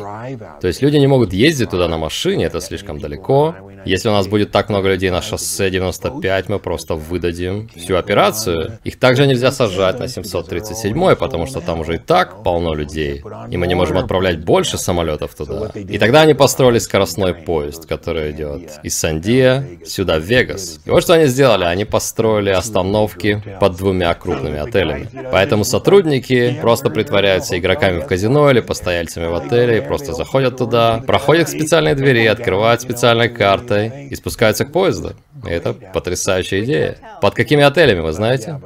То 0.62 0.66
есть 0.66 0.80
люди 0.80 0.96
не 0.96 1.06
могут 1.06 1.34
ездить 1.34 1.68
туда 1.68 1.88
на 1.88 1.98
машине, 1.98 2.46
это 2.46 2.62
слишком 2.62 2.98
далеко. 2.98 3.54
Если 3.84 4.08
у 4.08 4.12
нас 4.12 4.26
будет 4.26 4.50
так 4.50 4.70
много 4.70 4.88
людей 4.88 5.10
на 5.10 5.20
шоссе 5.20 5.68
95, 5.68 6.48
мы 6.48 6.58
просто 6.58 6.94
выдадим 6.94 7.68
всю 7.76 7.96
операцию. 7.96 8.78
Их 8.82 8.98
также 8.98 9.26
нельзя 9.26 9.52
сажать 9.52 9.98
на 9.98 10.08
737, 10.08 11.16
потому 11.16 11.46
что 11.46 11.60
там 11.60 11.80
уже 11.80 11.96
и 11.96 11.98
так 11.98 12.42
полно 12.42 12.72
людей. 12.72 13.22
И 13.50 13.58
мы 13.58 13.66
не 13.66 13.74
можем 13.74 13.98
отправлять 13.98 14.42
больше 14.42 14.78
самолетов 14.78 15.34
туда. 15.34 15.70
И 15.74 15.98
тогда 15.98 16.22
они 16.22 16.32
построили 16.32 16.78
скоростной 16.78 17.34
поезд, 17.34 17.84
который 17.84 18.30
идет 18.30 18.80
из 18.84 18.96
Сандия 18.96 19.68
сюда 19.84 20.18
в 20.18 20.22
Вегас. 20.22 20.80
И 20.86 20.90
вот 20.90 21.02
что 21.02 21.12
они 21.12 21.26
сделали. 21.26 21.64
Они 21.64 21.84
построили 21.84 22.50
остановки 22.50 23.42
под 23.60 23.76
двумя 23.76 24.14
крупными 24.14 24.58
отелями. 24.58 25.10
Поэтому 25.30 25.64
сотрудники 25.64 26.58
просто 26.62 26.88
притворяются 26.88 27.58
игроками 27.66 28.00
в 28.00 28.06
казино 28.06 28.50
или 28.50 28.60
постояльцами 28.60 29.26
в 29.26 29.34
отеле 29.34 29.78
и 29.78 29.80
просто 29.80 30.12
заходят 30.12 30.56
туда, 30.56 31.02
проходят 31.06 31.46
к 31.46 31.50
специальной 31.50 31.94
двери, 31.94 32.26
открывают 32.26 32.80
специальной 32.80 33.28
картой 33.28 34.08
и 34.08 34.14
спускаются 34.14 34.64
к 34.64 34.72
поезду. 34.72 35.14
И 35.44 35.50
это 35.50 35.72
потрясающая 35.72 36.62
идея. 36.64 36.98
Под 37.20 37.34
какими 37.34 37.62
отелями, 37.62 38.00
вы 38.00 38.12
знаете? 38.12 38.60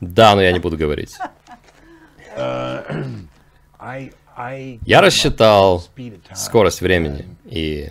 Да, 0.00 0.34
но 0.34 0.42
я 0.42 0.52
не 0.52 0.60
буду 0.60 0.76
говорить. 0.76 1.16
Я 4.86 5.00
рассчитал 5.02 5.84
скорость 6.34 6.80
времени, 6.80 7.26
и 7.44 7.90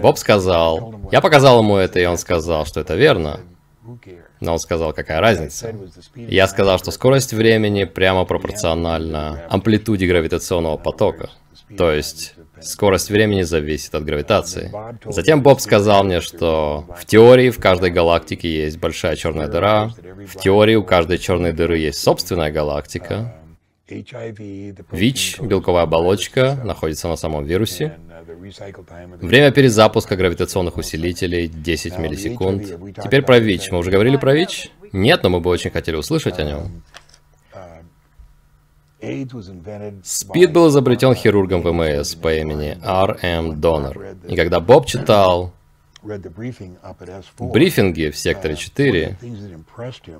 Боб 0.00 0.18
сказал, 0.18 0.94
я 1.10 1.20
показал 1.20 1.58
ему 1.60 1.76
это, 1.76 1.98
и 1.98 2.04
он 2.04 2.18
сказал, 2.18 2.66
что 2.66 2.80
это 2.80 2.94
верно. 2.94 3.40
Но 4.40 4.52
он 4.52 4.58
сказал, 4.58 4.92
какая 4.92 5.20
разница. 5.20 5.74
Я 6.14 6.46
сказал, 6.48 6.78
что 6.78 6.90
скорость 6.90 7.32
времени 7.32 7.84
прямо 7.84 8.24
пропорциональна 8.24 9.42
амплитуде 9.48 10.06
гравитационного 10.06 10.76
потока. 10.76 11.30
То 11.76 11.92
есть, 11.92 12.34
скорость 12.60 13.10
времени 13.10 13.42
зависит 13.42 13.94
от 13.94 14.04
гравитации. 14.04 14.72
Затем 15.04 15.42
Боб 15.42 15.60
сказал 15.60 16.04
мне, 16.04 16.20
что 16.20 16.86
в 16.98 17.04
теории 17.04 17.50
в 17.50 17.58
каждой 17.58 17.90
галактике 17.90 18.64
есть 18.64 18.78
большая 18.78 19.16
черная 19.16 19.48
дыра, 19.48 19.90
в 20.26 20.40
теории 20.40 20.76
у 20.76 20.84
каждой 20.84 21.18
черной 21.18 21.52
дыры 21.52 21.78
есть 21.78 22.00
собственная 22.00 22.50
галактика, 22.50 23.34
ВИЧ, 24.92 25.40
белковая 25.40 25.84
оболочка, 25.84 26.60
находится 26.62 27.08
на 27.08 27.16
самом 27.16 27.44
вирусе. 27.44 27.96
Время 29.20 29.50
перезапуска 29.50 30.16
гравитационных 30.16 30.76
усилителей 30.76 31.48
10 31.48 31.98
миллисекунд. 31.98 32.64
Теперь 33.02 33.22
про 33.22 33.38
ВИЧ. 33.38 33.70
Мы 33.70 33.78
уже 33.78 33.90
говорили 33.90 34.16
про 34.16 34.34
ВИЧ? 34.34 34.70
Нет, 34.92 35.22
но 35.22 35.30
мы 35.30 35.40
бы 35.40 35.50
очень 35.50 35.70
хотели 35.70 35.96
услышать 35.96 36.38
о 36.38 36.44
нем. 36.44 36.82
СПИД 40.02 40.52
был 40.52 40.68
изобретен 40.68 41.14
хирургом 41.14 41.62
ВМС 41.62 42.14
по 42.16 42.34
имени 42.34 42.76
Р.М. 42.82 43.60
Донор. 43.60 44.16
И 44.28 44.34
когда 44.34 44.60
Боб 44.60 44.86
читал 44.86 45.52
брифинге 47.38 48.10
в 48.10 48.16
секторе 48.16 48.56
4, 48.56 49.16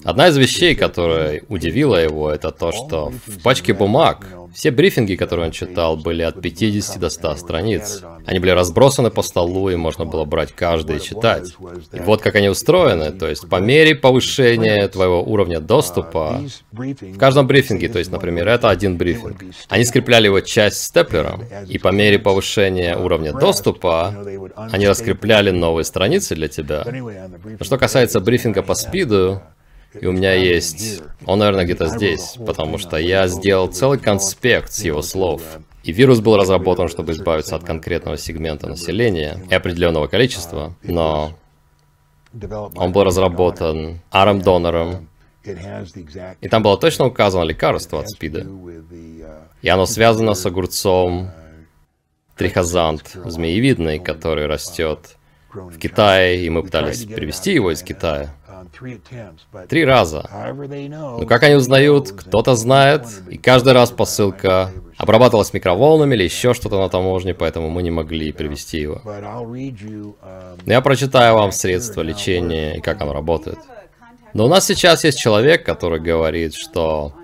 одна 0.05 0.29
из 0.29 0.37
вещей, 0.37 0.75
которая 0.75 1.43
удивила 1.49 1.97
его, 1.97 2.31
это 2.31 2.51
то, 2.51 2.73
что 2.73 3.13
в 3.27 3.43
пачке 3.43 3.73
бумаг 3.73 4.27
все 4.55 4.71
брифинги, 4.71 5.15
которые 5.15 5.47
он 5.47 5.53
читал, 5.53 5.97
были 5.97 6.23
от 6.23 6.41
50 6.41 6.99
до 6.99 7.09
100 7.11 7.37
страниц. 7.37 8.03
Они 8.27 8.39
были 8.39 8.51
разбросаны 8.51 9.11
по 9.11 9.23
столу, 9.23 9.71
и 9.71 9.77
можно 9.77 10.05
было 10.05 10.25
брать 10.25 10.53
каждый 10.53 10.97
и 10.97 11.01
читать. 11.01 11.55
И 11.93 12.01
вот 12.01 12.23
как 12.23 12.35
они 12.35 12.49
устроены, 12.49 13.13
то 13.13 13.29
есть 13.29 13.49
по 13.49 13.57
мере 13.57 13.95
повышения 13.95 14.89
твоего 14.89 15.23
уровня 15.23 15.61
доступа, 15.61 16.43
в 16.73 17.19
каждом 17.19 17.47
брифинге, 17.47 17.89
то 17.89 17.99
есть, 17.99 18.11
например, 18.11 18.49
это 18.49 18.71
один 18.71 18.97
брифинг, 18.97 19.45
они 19.69 19.85
скрепляли 19.85 20.27
его 20.27 20.41
часть 20.41 20.83
степлером, 20.83 21.45
и 21.69 21.79
по 21.79 21.89
мере 21.89 22.19
повышения 22.19 22.97
уровня 22.97 23.33
доступа, 23.33 24.15
они 24.73 24.89
раскрепляли 24.89 25.51
новые 25.51 25.68
страницы 25.85 26.35
для 26.35 26.49
тебя. 26.49 26.85
Что 27.61 27.79
касается 27.79 28.21
брифинга 28.21 28.63
по 28.63 28.75
спиду, 28.75 29.43
и 29.99 30.07
у 30.07 30.13
меня 30.13 30.35
есть... 30.35 31.03
Он, 31.25 31.39
наверное, 31.39 31.65
где-то 31.65 31.87
здесь, 31.87 32.37
потому 32.47 32.79
что 32.79 32.97
я 32.97 33.27
сделал 33.29 33.69
целый 33.69 33.99
конспект 33.99 34.73
с 34.73 34.85
его 34.85 35.03
слов. 35.03 35.43
И 35.83 35.93
вирус 35.93 36.21
был 36.21 36.37
разработан, 36.37 36.89
чтобы 36.89 37.13
избавиться 37.13 37.57
от 37.57 37.65
конкретного 37.65 38.19
сегмента 38.19 38.67
населения 38.67 39.43
и 39.49 39.55
определенного 39.55 40.07
количества, 40.07 40.75
но 40.83 41.33
он 42.77 42.93
был 42.93 43.05
разработан 43.05 44.01
Аром 44.11 44.43
Донором, 44.43 45.09
и 46.41 46.49
там 46.49 46.63
было 46.63 46.77
точно 46.79 47.07
указано 47.07 47.45
лекарство 47.45 48.01
от 48.01 48.11
СПИДа. 48.11 48.47
И 49.63 49.69
оно 49.69 49.87
связано 49.87 50.35
с 50.35 50.45
огурцом 50.45 51.31
трихозант 52.37 53.17
змеевидный, 53.25 53.99
который 53.99 54.47
растет 54.47 55.17
в 55.59 55.79
Китае, 55.79 56.45
и 56.45 56.51
мы 56.51 56.63
пытались 56.63 57.05
привезти 57.05 57.53
его 57.53 57.71
из 57.73 57.83
Китая. 57.83 58.35
Три 59.69 59.85
раза. 59.85 60.29
Но 60.91 61.27
как 61.27 61.43
они 61.43 61.55
узнают, 61.55 62.13
кто-то 62.13 62.55
знает, 62.55 63.07
и 63.31 63.39
каждый 63.39 63.73
раз 63.73 63.91
посылка 63.91 64.71
обрабатывалась 64.97 65.53
микроволнами 65.53 66.15
или 66.15 66.25
еще 66.25 66.55
что-то 66.55 66.79
на 66.79 66.89
таможне, 66.89 67.35
поэтому 67.35 67.71
мы 67.71 67.83
не 67.83 67.91
могли 67.91 68.33
привезти 68.33 68.79
его. 68.81 69.01
Но 69.05 70.73
я 70.73 70.81
прочитаю 70.81 71.35
вам 71.35 71.53
средства 71.53 72.03
лечения 72.03 72.77
и 72.77 72.81
как 72.81 73.01
оно 73.01 73.13
работает. 73.13 73.59
Но 74.35 74.45
у 74.45 74.49
нас 74.49 74.67
сейчас 74.67 75.05
есть 75.05 75.19
человек, 75.19 75.65
который 75.65 76.01
говорит, 76.01 76.55
что 76.55 77.15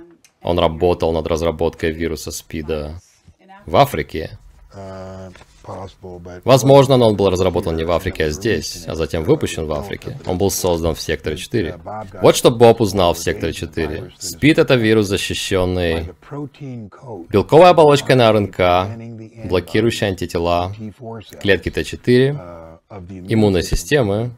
он 0.42 0.58
работал 0.58 1.12
над 1.12 1.26
разработкой 1.26 1.90
вируса 1.90 2.30
СПИДа 2.30 3.00
в 3.66 3.76
Африке. 3.76 4.38
Возможно, 6.44 6.96
но 6.96 7.08
он 7.08 7.16
был 7.16 7.30
разработан 7.30 7.76
не 7.76 7.84
в 7.84 7.90
Африке, 7.90 8.26
а 8.26 8.30
здесь, 8.30 8.84
а 8.86 8.94
затем 8.94 9.24
выпущен 9.24 9.66
в 9.66 9.72
Африке. 9.72 10.18
Он 10.26 10.38
был 10.38 10.50
создан 10.50 10.94
в 10.94 11.00
Секторе 11.00 11.36
4. 11.36 11.80
Вот 12.22 12.36
что 12.36 12.50
Боб 12.50 12.80
узнал 12.80 13.14
в 13.14 13.18
Секторе 13.18 13.52
4. 13.52 14.12
СПИД— 14.18 14.58
это 14.60 14.74
вирус, 14.74 15.06
защищенный 15.06 16.10
белковой 17.30 17.70
оболочкой 17.70 18.16
на 18.16 18.32
РНК, 18.32 19.48
блокирующий 19.48 20.06
антитела, 20.06 20.72
клетки 21.40 21.68
Т4, 21.68 22.54
иммунной 23.28 23.62
системы 23.62 24.30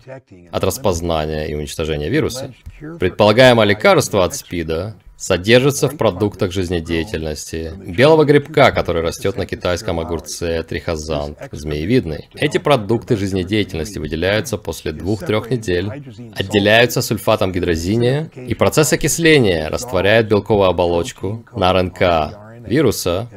от 0.50 0.64
распознания 0.64 1.46
и 1.46 1.54
уничтожения 1.54 2.08
вируса. 2.08 2.54
Предполагаемое 2.98 3.66
лекарство 3.66 4.24
от 4.24 4.34
СПИДа 4.34 4.96
содержится 5.16 5.88
в 5.88 5.96
продуктах 5.96 6.52
жизнедеятельности 6.52 7.72
белого 7.76 8.24
грибка, 8.24 8.70
который 8.70 9.02
растет 9.02 9.36
на 9.36 9.46
китайском 9.46 9.98
огурце 9.98 10.62
трихозант, 10.62 11.38
змеевидный. 11.52 12.28
Эти 12.34 12.58
продукты 12.58 13.16
жизнедеятельности 13.16 13.98
выделяются 13.98 14.58
после 14.58 14.92
двух-трех 14.92 15.50
недель, 15.50 15.90
отделяются 16.36 17.02
сульфатом 17.02 17.52
гидрозиния, 17.52 18.30
и 18.34 18.54
процесс 18.54 18.92
окисления 18.92 19.68
растворяет 19.70 20.28
белковую 20.28 20.68
оболочку 20.68 21.44
на 21.54 21.72
РНК 21.72 22.66
вируса 22.66 23.28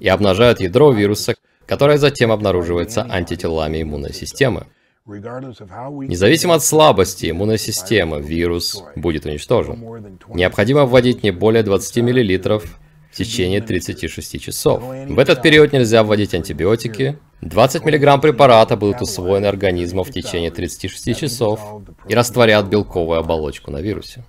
и 0.00 0.08
обнажают 0.08 0.60
ядро 0.60 0.92
вируса, 0.92 1.34
которое 1.66 1.98
затем 1.98 2.32
обнаруживается 2.32 3.02
антителами 3.02 3.82
иммунной 3.82 4.12
системы. 4.12 4.66
Независимо 5.06 6.54
от 6.54 6.64
слабости 6.64 7.30
иммунной 7.30 7.58
системы, 7.58 8.22
вирус 8.22 8.82
будет 8.96 9.26
уничтожен. 9.26 10.18
Необходимо 10.28 10.86
вводить 10.86 11.22
не 11.22 11.30
более 11.30 11.62
20 11.62 11.98
мл 11.98 12.58
в 12.58 13.14
течение 13.14 13.60
36 13.60 14.40
часов. 14.40 14.82
В 14.82 15.18
этот 15.18 15.42
период 15.42 15.74
нельзя 15.74 16.04
вводить 16.04 16.34
антибиотики. 16.34 17.18
20 17.42 17.84
мг 17.84 18.22
препарата 18.22 18.78
будут 18.78 19.02
усвоены 19.02 19.44
организмом 19.44 20.04
в 20.04 20.10
течение 20.10 20.50
36 20.50 21.18
часов 21.18 21.60
и 22.08 22.14
растворят 22.14 22.68
белковую 22.68 23.18
оболочку 23.18 23.70
на 23.70 23.82
вирусе. 23.82 24.24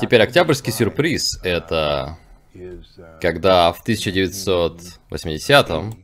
Теперь 0.00 0.20
октябрьский 0.20 0.72
сюрприз– 0.72 1.38
это 1.44 2.18
когда 3.20 3.72
в 3.72 3.86
1980-м 3.86 6.01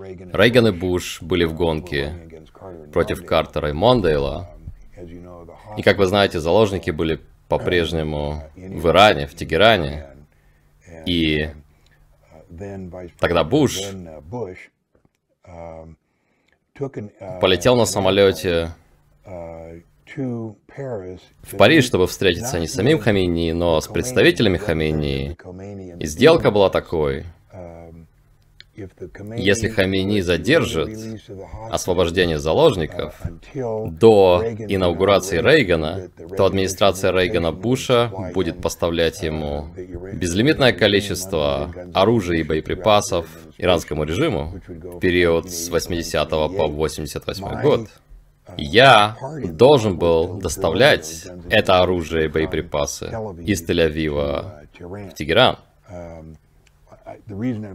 Рейган 0.00 0.68
и 0.68 0.70
Буш 0.70 1.20
были 1.22 1.44
в 1.44 1.54
гонке 1.54 2.12
против 2.92 3.24
Картера 3.24 3.70
и 3.70 3.72
Мондейла. 3.72 4.50
И, 5.76 5.82
как 5.82 5.98
вы 5.98 6.06
знаете, 6.06 6.40
заложники 6.40 6.90
были 6.90 7.20
по-прежнему 7.48 8.42
в 8.56 8.88
Иране, 8.88 9.26
в 9.26 9.34
Тегеране. 9.34 10.06
И 11.06 11.50
тогда 13.18 13.44
Буш 13.44 13.80
полетел 17.40 17.76
на 17.76 17.86
самолете 17.86 18.72
в 20.16 21.56
Париж, 21.58 21.84
чтобы 21.84 22.06
встретиться 22.06 22.60
не 22.60 22.66
с 22.66 22.72
самим 22.72 22.98
Хомейни, 22.98 23.52
но 23.52 23.80
с 23.80 23.88
представителями 23.88 24.58
Хомейни. 24.58 25.36
И 25.98 26.06
сделка 26.06 26.50
была 26.50 26.70
такой– 26.70 27.24
если 29.36 29.68
Хамини 29.68 30.20
задержит 30.20 30.90
освобождение 31.70 32.38
заложников 32.38 33.14
до 33.54 34.42
инаугурации 34.68 35.38
Рейгана, 35.38 36.10
то 36.36 36.46
администрация 36.46 37.12
Рейгана 37.12 37.52
Буша 37.52 38.10
будет 38.34 38.60
поставлять 38.60 39.22
ему 39.22 39.68
безлимитное 40.12 40.72
количество 40.72 41.72
оружия 41.94 42.38
и 42.38 42.42
боеприпасов 42.42 43.26
иранскому 43.58 44.04
режиму 44.04 44.60
в 44.66 44.98
период 44.98 45.50
с 45.50 45.68
80 45.68 46.28
по 46.30 46.68
88 46.68 47.62
год. 47.62 47.88
Я 48.56 49.16
должен 49.44 49.98
был 49.98 50.38
доставлять 50.38 51.26
это 51.50 51.82
оружие 51.82 52.26
и 52.26 52.28
боеприпасы 52.28 53.06
из 53.44 53.62
Тель-Авива 53.68 54.64
в 54.78 55.14
Тегеран. 55.14 55.58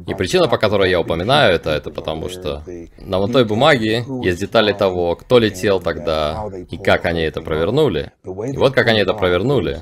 И 0.08 0.14
причина, 0.14 0.48
по 0.48 0.58
которой 0.58 0.90
я 0.90 1.00
упоминаю 1.00 1.56
это, 1.56 1.72
это 1.72 1.90
потому 1.90 2.30
что 2.30 2.64
на 2.98 3.20
вот 3.20 3.32
той 3.32 3.46
бумаге 3.46 4.06
есть 4.22 4.40
детали 4.40 4.74
того, 4.74 5.16
кто 5.16 5.40
летел 5.40 5.80
тогда 5.80 6.46
и 6.70 6.78
как 6.78 7.06
они 7.06 7.22
это 7.22 7.42
провернули. 7.42 8.12
И 8.24 8.58
вот 8.58 8.74
как 8.74 8.88
они 8.88 9.00
это 9.00 9.14
провернули. 9.14 9.80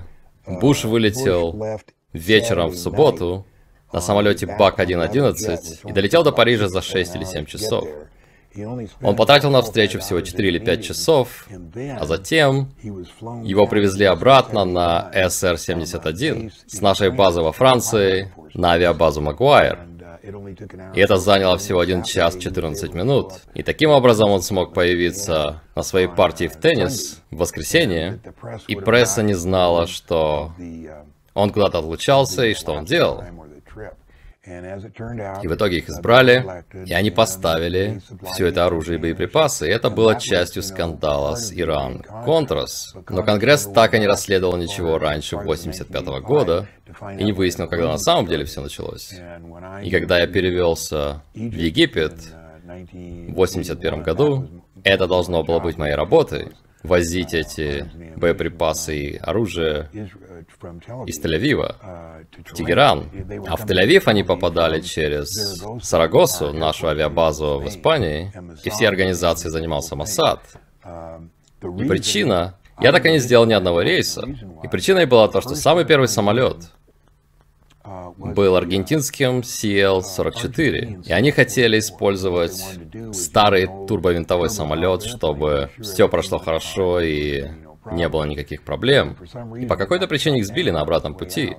Буш 0.47 0.85
вылетел 0.85 1.79
вечером 2.13 2.69
в 2.69 2.77
субботу 2.77 3.45
на 3.93 4.01
самолете 4.01 4.45
БАК-111 4.45 5.79
и 5.89 5.91
долетел 5.91 6.23
до 6.23 6.31
Парижа 6.31 6.67
за 6.67 6.81
6 6.81 7.15
или 7.15 7.23
7 7.25 7.45
часов. 7.45 7.87
Он 9.01 9.15
потратил 9.15 9.49
на 9.49 9.61
встречу 9.61 9.99
всего 9.99 10.21
4 10.21 10.47
или 10.47 10.59
5 10.59 10.83
часов, 10.83 11.47
а 11.99 12.05
затем 12.05 12.69
его 12.81 13.65
привезли 13.67 14.05
обратно 14.05 14.65
на 14.65 15.11
СР-71 15.13 16.51
с 16.67 16.81
нашей 16.81 17.11
базы 17.11 17.41
во 17.41 17.51
Франции 17.51 18.33
на 18.53 18.73
авиабазу 18.73 19.21
Магуайр. 19.21 19.79
И 20.93 20.99
это 20.99 21.17
заняло 21.17 21.57
всего 21.57 21.79
1 21.79 22.03
час 22.03 22.37
14 22.37 22.93
минут. 22.93 23.33
И 23.53 23.63
таким 23.63 23.89
образом 23.89 24.29
он 24.29 24.41
смог 24.41 24.73
появиться 24.73 25.61
на 25.75 25.83
своей 25.83 26.07
партии 26.07 26.47
в 26.47 26.57
теннис 26.57 27.21
в 27.31 27.37
воскресенье, 27.37 28.19
и 28.67 28.75
пресса 28.75 29.23
не 29.23 29.33
знала, 29.33 29.87
что 29.87 30.53
он 31.33 31.49
куда-то 31.51 31.79
отлучался 31.79 32.45
и 32.45 32.53
что 32.53 32.73
он 32.73 32.85
делал. 32.85 33.23
И 34.43 35.47
в 35.47 35.53
итоге 35.53 35.77
их 35.77 35.89
избрали, 35.89 36.65
и 36.87 36.93
они 36.93 37.11
поставили 37.11 38.01
все 38.33 38.47
это 38.47 38.65
оружие 38.65 38.97
и 38.97 39.01
боеприпасы, 39.01 39.67
и 39.67 39.71
это 39.71 39.91
было 39.91 40.19
частью 40.19 40.63
скандала 40.63 41.35
с 41.35 41.53
Иран 41.53 42.03
Контрас. 42.25 42.95
Но 43.07 43.21
Конгресс 43.21 43.67
так 43.67 43.93
и 43.93 43.99
не 43.99 44.07
расследовал 44.07 44.57
ничего 44.57 44.97
раньше 44.97 45.37
85 45.37 46.03
-го 46.03 46.21
года, 46.21 46.67
и 47.19 47.23
не 47.23 47.33
выяснил, 47.33 47.67
когда 47.67 47.89
на 47.89 47.99
самом 47.99 48.25
деле 48.25 48.45
все 48.45 48.61
началось. 48.61 49.13
И 49.83 49.91
когда 49.91 50.19
я 50.19 50.25
перевелся 50.25 51.21
в 51.35 51.37
Египет 51.37 52.13
в 52.63 53.33
81 53.33 54.01
году, 54.01 54.63
это 54.83 55.05
должно 55.05 55.43
было 55.43 55.59
быть 55.59 55.77
моей 55.77 55.93
работой 55.93 56.47
возить 56.83 57.33
эти 57.33 57.89
боеприпасы 58.15 58.95
и 58.95 59.17
оружие 59.17 59.89
из 61.05 61.19
Тель-Авива 61.19 61.75
в 62.45 62.53
Тегеран. 62.53 63.09
А 63.47 63.55
в 63.55 63.65
Тель-Авив 63.65 64.03
они 64.05 64.23
попадали 64.23 64.81
через 64.81 65.63
Сарагосу, 65.81 66.53
нашу 66.53 66.87
авиабазу 66.87 67.59
в 67.59 67.67
Испании, 67.67 68.31
и 68.63 68.69
все 68.69 68.87
организации 68.87 69.49
занимался 69.49 69.95
Моссад. 69.95 70.41
И 71.61 71.83
причина... 71.85 72.55
Я 72.79 72.91
так 72.91 73.05
и 73.05 73.11
не 73.11 73.19
сделал 73.19 73.45
ни 73.45 73.53
одного 73.53 73.81
рейса. 73.81 74.23
И 74.63 74.67
причиной 74.67 75.05
была 75.05 75.27
то, 75.27 75.39
что 75.39 75.53
самый 75.53 75.85
первый 75.85 76.07
самолет, 76.07 76.71
был 77.83 78.55
аргентинским 78.55 79.39
CL-44. 79.39 81.03
И 81.05 81.11
они 81.11 81.31
хотели 81.31 81.79
использовать 81.79 82.63
старый 83.13 83.67
турбовинтовой 83.87 84.49
самолет, 84.49 85.03
чтобы 85.03 85.69
все 85.81 86.07
прошло 86.07 86.37
хорошо 86.39 86.99
и 86.99 87.45
не 87.91 88.07
было 88.09 88.23
никаких 88.25 88.63
проблем. 88.63 89.17
И 89.59 89.65
по 89.65 89.75
какой-то 89.75 90.07
причине 90.07 90.39
их 90.39 90.45
сбили 90.45 90.69
на 90.69 90.81
обратном 90.81 91.15
пути. 91.15 91.55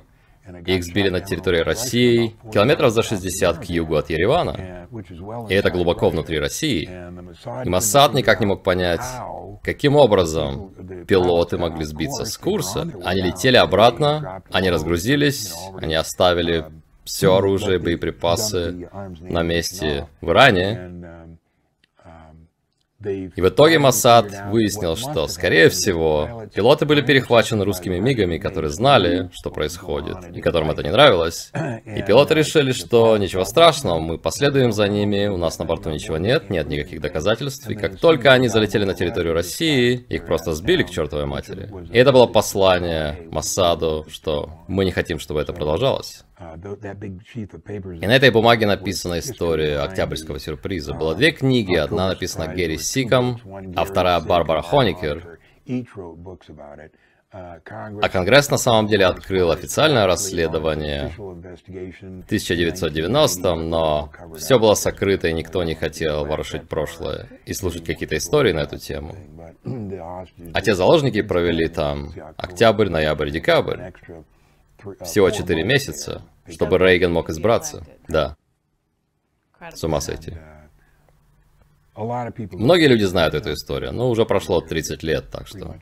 Их 0.66 0.84
сбили 0.84 1.08
на 1.08 1.20
территории 1.20 1.60
России, 1.60 2.34
километров 2.52 2.92
за 2.92 3.02
60 3.02 3.58
к 3.58 3.64
югу 3.64 3.96
от 3.96 4.10
Еревана. 4.10 4.88
И 5.48 5.54
это 5.54 5.70
глубоко 5.70 6.10
внутри 6.10 6.38
России. 6.40 6.88
И 7.64 7.68
Моссад 7.68 8.14
никак 8.14 8.40
не 8.40 8.46
мог 8.46 8.62
понять, 8.62 9.04
каким 9.62 9.96
образом 9.96 10.72
пилоты 11.06 11.58
могли 11.58 11.84
сбиться 11.84 12.24
с 12.24 12.36
курса. 12.36 12.90
Они 13.04 13.22
летели 13.22 13.56
обратно, 13.56 14.42
они 14.50 14.70
разгрузились, 14.70 15.54
они 15.80 15.94
оставили 15.94 16.66
все 17.04 17.36
оружие, 17.36 17.78
боеприпасы 17.78 18.88
на 19.20 19.42
месте 19.42 20.08
в 20.20 20.30
Иране. 20.30 21.31
И 23.04 23.40
в 23.40 23.48
итоге 23.48 23.78
Моссад 23.78 24.26
выяснил, 24.50 24.96
что, 24.96 25.26
скорее 25.28 25.68
всего, 25.68 26.44
пилоты 26.54 26.86
были 26.86 27.00
перехвачены 27.00 27.64
русскими 27.64 27.98
мигами, 27.98 28.38
которые 28.38 28.70
знали, 28.70 29.30
что 29.32 29.50
происходит, 29.50 30.16
и 30.34 30.40
которым 30.40 30.70
это 30.70 30.82
не 30.82 30.90
нравилось. 30.90 31.50
И 31.84 32.02
пилоты 32.02 32.34
решили, 32.34 32.72
что 32.72 33.16
ничего 33.18 33.44
страшного, 33.44 34.00
мы 34.00 34.18
последуем 34.18 34.72
за 34.72 34.88
ними, 34.88 35.26
у 35.26 35.36
нас 35.36 35.58
на 35.58 35.64
борту 35.64 35.90
ничего 35.90 36.18
нет, 36.18 36.50
нет 36.50 36.68
никаких 36.68 37.00
доказательств. 37.00 37.68
И 37.68 37.74
как 37.74 37.98
только 37.98 38.32
они 38.32 38.48
залетели 38.48 38.84
на 38.84 38.94
территорию 38.94 39.34
России, 39.34 40.04
их 40.08 40.26
просто 40.26 40.52
сбили 40.52 40.82
к 40.82 40.90
чертовой 40.90 41.26
матери. 41.26 41.70
И 41.92 41.98
это 41.98 42.12
было 42.12 42.26
послание 42.26 43.18
Моссаду, 43.30 44.06
что 44.08 44.50
мы 44.68 44.84
не 44.84 44.90
хотим, 44.90 45.18
чтобы 45.18 45.40
это 45.40 45.52
продолжалось. 45.52 46.24
И 48.00 48.06
на 48.06 48.16
этой 48.16 48.30
бумаге 48.30 48.66
написана 48.66 49.18
история 49.18 49.78
Октябрьского 49.78 50.38
сюрприза. 50.38 50.94
Было 50.94 51.14
две 51.14 51.32
книги, 51.32 51.74
одна 51.74 52.08
написана 52.08 52.52
Герри 52.54 52.78
Сиком, 52.78 53.40
а 53.76 53.84
вторая 53.84 54.20
Барбара 54.20 54.62
Хоникер. 54.62 55.38
А 57.32 58.08
Конгресс 58.10 58.50
на 58.50 58.58
самом 58.58 58.88
деле 58.88 59.06
открыл 59.06 59.50
официальное 59.52 60.06
расследование 60.06 61.12
в 61.16 61.30
1990 62.26 63.54
но 63.54 64.12
все 64.36 64.58
было 64.58 64.74
сокрыто, 64.74 65.28
и 65.28 65.32
никто 65.32 65.64
не 65.64 65.74
хотел 65.74 66.26
ворошить 66.26 66.68
прошлое 66.68 67.28
и 67.46 67.54
слушать 67.54 67.84
какие-то 67.86 68.18
истории 68.18 68.52
на 68.52 68.60
эту 68.60 68.76
тему. 68.78 69.16
А 70.52 70.60
те 70.60 70.74
заложники 70.74 71.22
провели 71.22 71.68
там 71.68 72.12
октябрь, 72.36 72.90
ноябрь, 72.90 73.30
декабрь. 73.30 73.92
Всего 75.00 75.30
четыре 75.30 75.62
месяца, 75.64 76.22
чтобы 76.48 76.78
Рейган 76.78 77.12
мог 77.12 77.30
избраться. 77.30 77.84
Да. 78.08 78.36
С 79.72 79.84
ума 79.84 80.00
сойти. 80.00 80.34
Многие 81.94 82.86
люди 82.86 83.04
знают 83.04 83.34
эту 83.34 83.52
историю, 83.52 83.92
но 83.92 84.08
уже 84.10 84.24
прошло 84.24 84.60
30 84.60 85.02
лет, 85.02 85.28
так 85.30 85.46
что... 85.46 85.76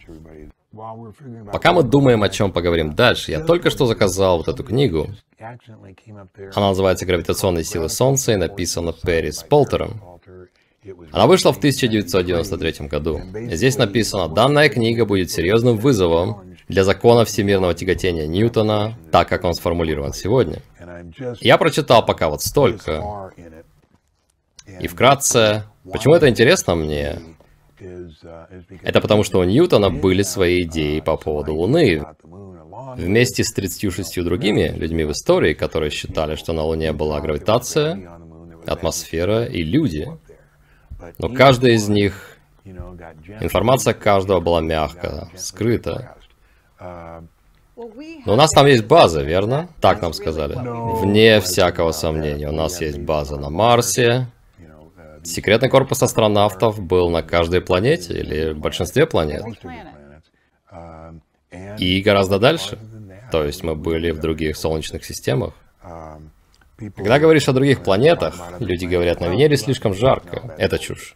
Пока 1.52 1.72
мы 1.72 1.82
думаем, 1.82 2.22
о 2.22 2.28
чем 2.28 2.52
поговорим 2.52 2.94
дальше, 2.94 3.32
я 3.32 3.40
только 3.40 3.70
что 3.70 3.86
заказал 3.86 4.38
вот 4.38 4.48
эту 4.48 4.62
книгу. 4.62 5.08
Она 5.38 6.68
называется 6.68 7.06
«Гравитационные 7.06 7.64
силы 7.64 7.88
Солнца» 7.88 8.32
и 8.32 8.36
написана 8.36 8.92
Перри 8.92 9.32
с 9.32 9.42
Полтером. 9.42 10.00
Она 11.12 11.26
вышла 11.26 11.52
в 11.52 11.58
1993 11.58 12.86
году. 12.86 13.20
Здесь 13.50 13.76
написано, 13.76 14.28
данная 14.28 14.68
книга 14.68 15.04
будет 15.04 15.30
серьезным 15.30 15.76
вызовом 15.76 16.49
для 16.70 16.84
закона 16.84 17.24
всемирного 17.24 17.74
тяготения 17.74 18.26
Ньютона, 18.26 18.96
так 19.10 19.28
как 19.28 19.44
он 19.44 19.54
сформулирован 19.54 20.12
сегодня. 20.12 20.62
Я 21.40 21.58
прочитал 21.58 22.04
пока 22.06 22.28
вот 22.28 22.42
столько. 22.42 23.32
И 24.80 24.86
вкратце, 24.86 25.64
почему 25.92 26.14
это 26.14 26.28
интересно 26.28 26.74
мне? 26.74 27.18
Это 28.82 29.00
потому, 29.00 29.24
что 29.24 29.40
у 29.40 29.44
Ньютона 29.44 29.90
были 29.90 30.22
свои 30.22 30.62
идеи 30.62 31.00
по 31.00 31.16
поводу 31.16 31.54
Луны. 31.54 32.04
Вместе 32.96 33.42
с 33.42 33.52
36 33.52 34.22
другими 34.22 34.68
людьми 34.68 35.04
в 35.04 35.12
истории, 35.12 35.54
которые 35.54 35.90
считали, 35.90 36.36
что 36.36 36.52
на 36.52 36.62
Луне 36.62 36.92
была 36.92 37.20
гравитация, 37.20 38.10
атмосфера 38.66 39.44
и 39.44 39.62
люди. 39.62 40.08
Но 41.18 41.28
каждый 41.28 41.74
из 41.74 41.88
них, 41.88 42.36
информация 42.64 43.94
каждого 43.94 44.40
была 44.40 44.60
мягко 44.60 45.28
скрыта. 45.36 46.16
Но 46.80 48.32
у 48.32 48.36
нас 48.36 48.50
там 48.50 48.66
есть 48.66 48.84
база, 48.84 49.22
верно? 49.22 49.68
Так 49.80 50.02
нам 50.02 50.12
сказали. 50.12 50.56
Вне 51.00 51.40
всякого 51.40 51.92
сомнения, 51.92 52.48
у 52.48 52.52
нас 52.52 52.80
есть 52.80 52.98
база 52.98 53.36
на 53.36 53.50
Марсе, 53.50 54.26
Секретный 55.22 55.68
корпус 55.68 56.02
астронавтов 56.02 56.80
был 56.80 57.10
на 57.10 57.22
каждой 57.22 57.60
планете 57.60 58.14
или 58.14 58.52
большинстве 58.52 59.06
планет. 59.06 59.44
И 61.78 62.00
гораздо 62.00 62.38
дальше. 62.38 62.78
То 63.30 63.44
есть 63.44 63.62
мы 63.62 63.74
были 63.74 64.10
в 64.10 64.20
других 64.20 64.56
солнечных 64.56 65.04
системах. 65.04 65.54
Когда 66.96 67.18
говоришь 67.18 67.48
о 67.48 67.52
других 67.52 67.82
планетах, 67.82 68.34
люди 68.58 68.86
говорят, 68.86 69.20
на 69.20 69.26
Венере 69.26 69.56
слишком 69.56 69.94
жарко. 69.94 70.54
Это 70.56 70.78
чушь. 70.78 71.14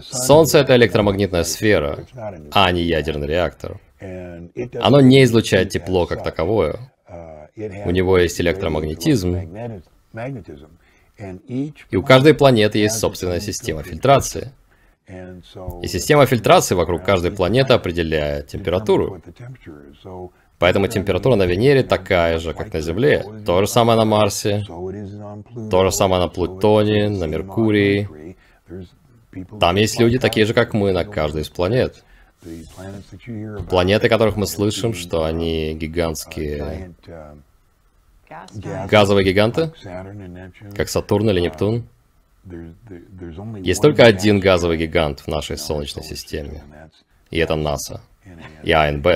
Солнце— 0.00 0.58
это 0.60 0.76
электромагнитная 0.76 1.42
сфера, 1.42 2.04
а 2.52 2.70
не 2.70 2.82
ядерный 2.82 3.26
реактор. 3.26 3.80
Оно 4.00 5.00
не 5.00 5.24
излучает 5.24 5.70
тепло 5.70 6.06
как 6.06 6.22
таковое. 6.22 6.92
У 7.84 7.90
него 7.90 8.18
есть 8.18 8.40
электромагнетизм, 8.40 9.36
и 11.46 11.96
у 11.96 12.02
каждой 12.02 12.34
планеты 12.34 12.78
есть 12.78 12.98
собственная 12.98 13.40
система 13.40 13.82
фильтрации. 13.82 14.52
И 15.82 15.88
система 15.88 16.24
фильтрации 16.26 16.74
вокруг 16.74 17.04
каждой 17.04 17.32
планеты 17.32 17.74
определяет 17.74 18.46
температуру. 18.46 19.20
Поэтому 20.58 20.88
температура 20.88 21.36
на 21.36 21.46
Венере 21.46 21.82
такая 21.82 22.38
же, 22.38 22.52
как 22.52 22.72
на 22.72 22.80
Земле. 22.80 23.24
То 23.46 23.60
же 23.60 23.66
самое 23.66 23.98
на 23.98 24.04
Марсе, 24.04 24.64
то 25.70 25.84
же 25.84 25.90
самое 25.90 26.22
на 26.22 26.28
Плутоне, 26.28 27.08
на 27.08 27.24
Меркурии. 27.24 28.36
Там 29.58 29.76
есть 29.76 29.98
люди 29.98 30.18
такие 30.18 30.46
же, 30.46 30.54
как 30.54 30.74
мы, 30.74 30.92
на 30.92 31.04
каждой 31.04 31.42
из 31.42 31.48
планет. 31.48 32.04
Планеты, 33.68 34.08
которых 34.08 34.36
мы 34.36 34.46
слышим, 34.46 34.94
что 34.94 35.24
они 35.24 35.74
гигантские 35.74 36.94
Газовые 38.88 39.24
гиганты? 39.24 39.72
Как 40.76 40.88
Сатурн 40.88 41.30
или 41.30 41.40
Нептун? 41.40 41.84
Есть 43.58 43.82
только 43.82 44.04
один 44.04 44.40
газовый 44.40 44.76
гигант 44.76 45.20
в 45.20 45.28
нашей 45.28 45.58
Солнечной 45.58 46.04
системе. 46.04 46.62
И 47.30 47.38
это 47.38 47.56
НАСА. 47.56 48.00
И 48.62 48.70
АНБ. 48.70 49.06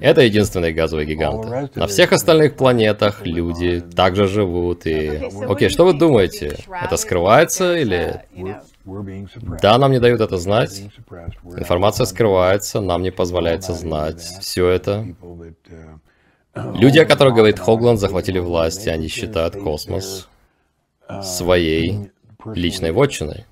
Это 0.00 0.20
единственные 0.20 0.72
газовые 0.72 1.06
гиганты. 1.06 1.70
На 1.74 1.86
всех 1.88 2.12
остальных 2.12 2.56
планетах 2.56 3.26
люди 3.26 3.80
также 3.80 4.28
живут 4.28 4.86
и... 4.86 5.28
Окей, 5.48 5.68
что 5.68 5.84
вы 5.84 5.94
думаете? 5.94 6.58
Это 6.70 6.96
скрывается 6.96 7.76
или... 7.76 8.22
Да, 9.62 9.78
нам 9.78 9.92
не 9.92 10.00
дают 10.00 10.20
это 10.20 10.38
знать. 10.38 10.82
Информация 11.56 12.06
скрывается, 12.06 12.80
нам 12.80 13.02
не 13.02 13.10
позволяется 13.10 13.74
знать 13.74 14.20
все 14.20 14.68
это. 14.68 15.06
Люди, 16.54 16.98
о 16.98 17.06
которых 17.06 17.34
говорит 17.34 17.58
Хогланд, 17.58 18.00
захватили 18.00 18.38
власть, 18.38 18.86
и 18.86 18.90
они 18.90 19.08
считают 19.08 19.54
космос 19.54 20.28
своей 21.22 22.10
личной 22.54 22.92
вотчиной. 22.92 23.44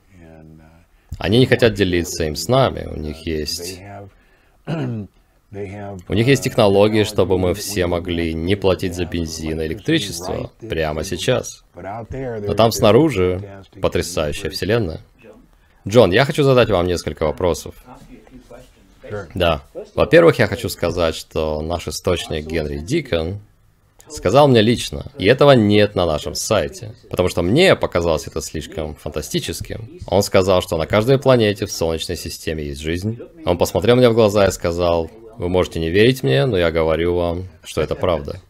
Они 1.19 1.39
не 1.39 1.47
хотят 1.47 1.75
делиться 1.75 2.25
им 2.25 2.37
с 2.37 2.49
нами. 2.49 2.87
У 2.87 2.97
них 2.97 3.27
есть... 3.27 3.81
У 6.09 6.13
них 6.13 6.27
есть 6.27 6.43
технологии, 6.43 7.05
чтобы 7.05 7.39
мы 7.39 7.55
все 7.55 7.87
могли 7.87 8.35
не 8.35 8.57
платить 8.57 8.95
за 8.95 9.07
бензин 9.07 9.61
и 9.61 9.67
электричество 9.67 10.51
прямо 10.61 11.05
сейчас. 11.05 11.65
Но 11.75 12.55
там 12.55 12.73
снаружи 12.73 13.63
потрясающая 13.81 14.51
вселенная. 14.51 15.01
Джон, 15.87 16.11
я 16.11 16.25
хочу 16.25 16.43
задать 16.43 16.69
вам 16.69 16.87
несколько 16.87 17.25
вопросов. 17.25 17.75
Да. 19.35 19.63
Во-первых, 19.95 20.39
я 20.39 20.49
хочу 20.49 20.69
сказать, 20.69 21.15
что 21.15 21.61
наш 21.63 21.87
источник 21.87 22.47
Генри 22.47 22.79
Дикон 22.79 23.39
сказал 24.09 24.49
мне 24.49 24.63
лично, 24.63 25.13
и 25.19 25.27
этого 25.27 25.53
нет 25.53 25.95
на 25.95 26.07
нашем 26.07 26.35
сайте, 26.35 26.95
потому 27.11 27.29
что 27.29 27.43
мне 27.43 27.77
показалось 27.77 28.27
это 28.27 28.41
слишком 28.41 28.97
фантастическим. 28.97 30.01
Он 30.09 30.23
сказал, 30.23 30.61
что 30.61 30.77
на 30.77 30.87
каждой 30.87 31.19
планете 31.19 31.67
в 31.67 31.73
Солнечной 31.73 32.17
системе 32.17 32.65
есть 32.65 32.81
жизнь. 32.81 33.21
Он 33.45 33.57
посмотрел 33.57 33.97
мне 33.97 34.09
в 34.09 34.15
глаза 34.15 34.47
и 34.47 34.53
сказал, 34.53 35.11
вы 35.39 35.49
можете 35.49 35.79
не 35.79 35.91
верить 35.91 36.23
мне, 36.23 36.47
но 36.47 36.57
я 36.57 36.71
говорю 36.71 37.15
вам, 37.15 37.49
что 37.63 37.81
это 37.81 37.95
правда. 37.95 38.41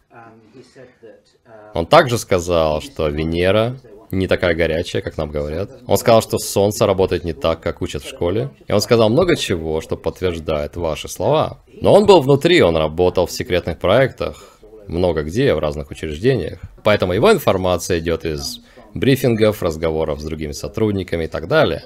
Он 1.73 1.85
также 1.85 2.17
сказал, 2.17 2.81
что 2.81 3.07
Венера 3.09 3.77
не 4.11 4.27
такая 4.27 4.55
горячая, 4.55 5.01
как 5.01 5.17
нам 5.17 5.31
говорят. 5.31 5.69
Он 5.85 5.97
сказал, 5.97 6.21
что 6.21 6.37
солнце 6.37 6.85
работает 6.85 7.23
не 7.23 7.33
так, 7.33 7.59
как 7.61 7.81
учат 7.81 8.03
в 8.03 8.09
школе. 8.09 8.49
И 8.67 8.71
он 8.71 8.81
сказал 8.81 9.09
много 9.09 9.35
чего, 9.35 9.81
что 9.81 9.97
подтверждает 9.97 10.75
ваши 10.77 11.09
слова. 11.09 11.59
Но 11.81 11.93
он 11.93 12.05
был 12.05 12.21
внутри, 12.21 12.61
он 12.61 12.77
работал 12.77 13.27
в 13.27 13.31
секретных 13.31 13.79
проектах, 13.79 14.59
много 14.87 15.23
где, 15.23 15.53
в 15.53 15.59
разных 15.59 15.91
учреждениях. 15.91 16.59
Поэтому 16.83 17.13
его 17.13 17.31
информация 17.31 17.99
идет 17.99 18.25
из 18.25 18.61
брифингов, 18.93 19.61
разговоров 19.61 20.21
с 20.21 20.23
другими 20.23 20.53
сотрудниками 20.53 21.25
и 21.25 21.27
так 21.27 21.47
далее. 21.47 21.83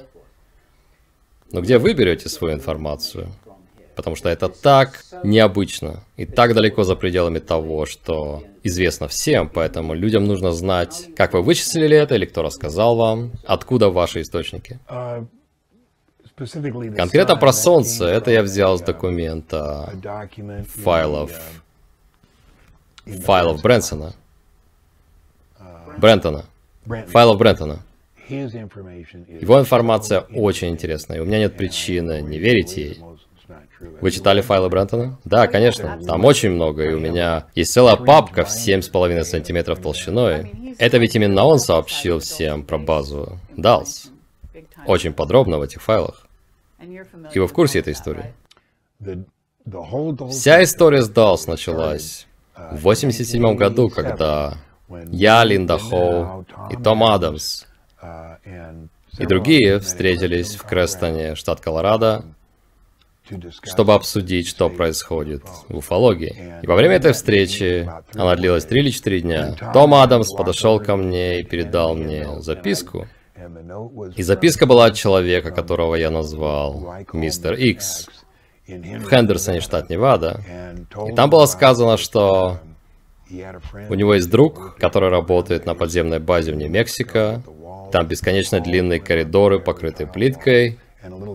Но 1.52 1.62
где 1.62 1.80
вы 1.80 1.94
берете 1.94 2.30
свою 2.30 2.56
информацию? 2.56 3.28
Потому 3.96 4.16
что 4.16 4.30
это 4.30 4.48
так 4.50 5.04
необычно 5.24 6.04
и 6.18 6.26
так 6.26 6.54
далеко 6.54 6.84
за 6.84 6.96
пределами 6.96 7.40
того, 7.40 7.86
что 7.86 8.44
известно 8.64 9.08
всем, 9.08 9.50
поэтому 9.50 9.94
людям 9.94 10.26
нужно 10.26 10.52
знать, 10.52 11.10
как 11.16 11.34
вы 11.34 11.42
вычислили 11.42 11.98
это 11.98 12.16
или 12.16 12.26
кто 12.26 12.42
рассказал 12.44 12.96
вам, 12.96 13.32
откуда 13.46 13.90
ваши 13.90 14.22
источники. 14.22 14.80
Конкретно 16.96 17.36
про 17.36 17.54
Солнце, 17.54 18.06
это 18.06 18.32
я 18.32 18.42
взял 18.42 18.78
с 18.78 18.82
документа 18.82 19.94
файлов, 20.84 21.32
файлов 23.06 23.62
Брэнсона. 23.62 24.14
Брентона. 25.98 26.46
Файлов 27.08 27.38
Брентона. 27.38 27.80
Его 28.30 29.60
информация 29.60 30.22
очень 30.22 30.70
интересная, 30.70 31.18
и 31.18 31.20
у 31.20 31.26
меня 31.26 31.40
нет 31.40 31.58
причины 31.58 32.22
не 32.22 32.40
верить 32.40 32.78
ей. 32.78 33.00
Вы 34.00 34.12
читали 34.12 34.42
файлы 34.42 34.70
Брентона? 34.70 35.18
Да, 35.26 35.48
конечно. 35.48 36.00
Там 36.06 36.26
очень 36.26 36.52
много, 36.52 36.84
и 36.84 36.94
у 36.94 37.00
меня 37.00 37.48
есть 37.56 37.74
целая 37.74 37.96
папка 37.96 38.44
в 38.44 38.50
7,5 38.50 39.24
сантиметров 39.24 39.80
толщиной. 39.80 40.76
Это 40.78 40.98
ведь 40.98 41.16
именно 41.16 41.44
он 41.46 41.60
сообщил 41.60 42.20
всем 42.20 42.64
про 42.64 42.78
базу 42.78 43.40
DALS. 43.56 44.10
Очень 44.86 45.14
подробно 45.14 45.58
в 45.58 45.62
этих 45.62 45.82
файлах. 45.82 46.28
И 47.34 47.40
вы 47.40 47.48
в 47.48 47.54
курсе 47.54 47.80
этой 47.80 47.94
истории? 47.94 48.34
Вся 50.30 50.64
история 50.64 51.02
с 51.02 51.10
DALS 51.10 51.48
началась 51.48 52.28
в 52.56 52.82
87 52.82 53.56
году, 53.56 53.90
когда 53.90 54.58
я, 55.08 55.44
Линда 55.44 55.78
Хоу 55.78 56.46
и 56.70 56.76
Том 56.76 57.04
Адамс 57.04 57.66
и 59.18 59.26
другие 59.26 59.80
встретились 59.80 60.56
в 60.56 60.64
Крестоне, 60.64 61.36
штат 61.36 61.60
Колорадо, 61.60 62.24
чтобы 63.64 63.94
обсудить, 63.94 64.48
что 64.48 64.70
происходит 64.70 65.44
в 65.70 65.78
уфологии. 65.78 66.60
И 66.62 66.68
во 66.68 66.76
время 66.76 66.96
этой 66.96 67.14
встречи, 67.14 67.90
она 68.14 68.36
длилась 68.36 68.66
3 68.66 68.82
или 68.82 68.90
4 68.90 69.22
дня, 69.22 69.56
Том 69.74 69.94
Адамс 69.94 70.34
подошел 70.34 70.80
ко 70.80 70.96
мне 70.96 71.40
и 71.42 71.44
передал 71.44 71.96
мне 71.96 72.42
записку. 72.42 73.08
И 74.16 74.24
записка 74.24 74.66
была 74.66 74.86
от 74.86 74.96
человека, 74.96 75.52
которого 75.52 75.96
я 75.96 76.12
назвал 76.12 76.94
Мистер 77.14 77.54
Икс 77.54 78.08
в 78.68 79.10
Хендерсоне, 79.10 79.62
штат 79.62 79.90
Невада. 79.90 80.42
И 81.08 81.14
там 81.14 81.30
было 81.30 81.46
сказано, 81.46 81.98
что 81.98 82.60
у 83.90 83.94
него 83.94 84.16
есть 84.16 84.30
друг, 84.30 84.76
который 84.78 85.10
работает 85.10 85.66
на 85.66 85.74
подземной 85.74 86.20
базе 86.20 86.52
в 86.52 86.56
Нью-Мексико. 86.56 87.42
Там 87.92 88.08
бесконечно 88.08 88.60
длинные 88.60 89.00
коридоры, 89.00 89.60
покрытые 89.60 90.08
плиткой. 90.08 90.80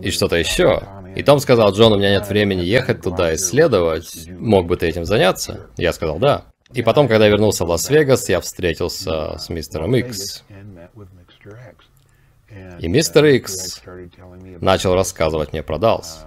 И 0.01 0.11
что-то 0.11 0.37
еще. 0.37 0.81
И 1.17 1.23
Том 1.23 1.39
сказал, 1.39 1.71
Джон, 1.71 1.93
у 1.93 1.97
меня 1.97 2.11
нет 2.11 2.29
времени 2.29 2.61
ехать 2.61 3.01
туда 3.01 3.33
исследовать. 3.33 4.27
Мог 4.29 4.67
бы 4.67 4.77
ты 4.77 4.85
этим 4.85 5.03
заняться? 5.03 5.67
Я 5.75 5.91
сказал, 5.91 6.19
да. 6.19 6.45
И 6.73 6.83
потом, 6.83 7.07
когда 7.07 7.25
я 7.25 7.31
вернулся 7.31 7.65
в 7.65 7.69
Лас-Вегас, 7.69 8.29
я 8.29 8.39
встретился 8.39 9.35
с 9.39 9.49
мистером 9.49 9.95
Икс. 9.95 10.43
И 12.79 12.87
мистер 12.87 13.25
Икс 13.25 13.81
начал 14.61 14.93
рассказывать 14.93 15.53
мне 15.53 15.63
про 15.63 15.79
Далс. 15.79 16.19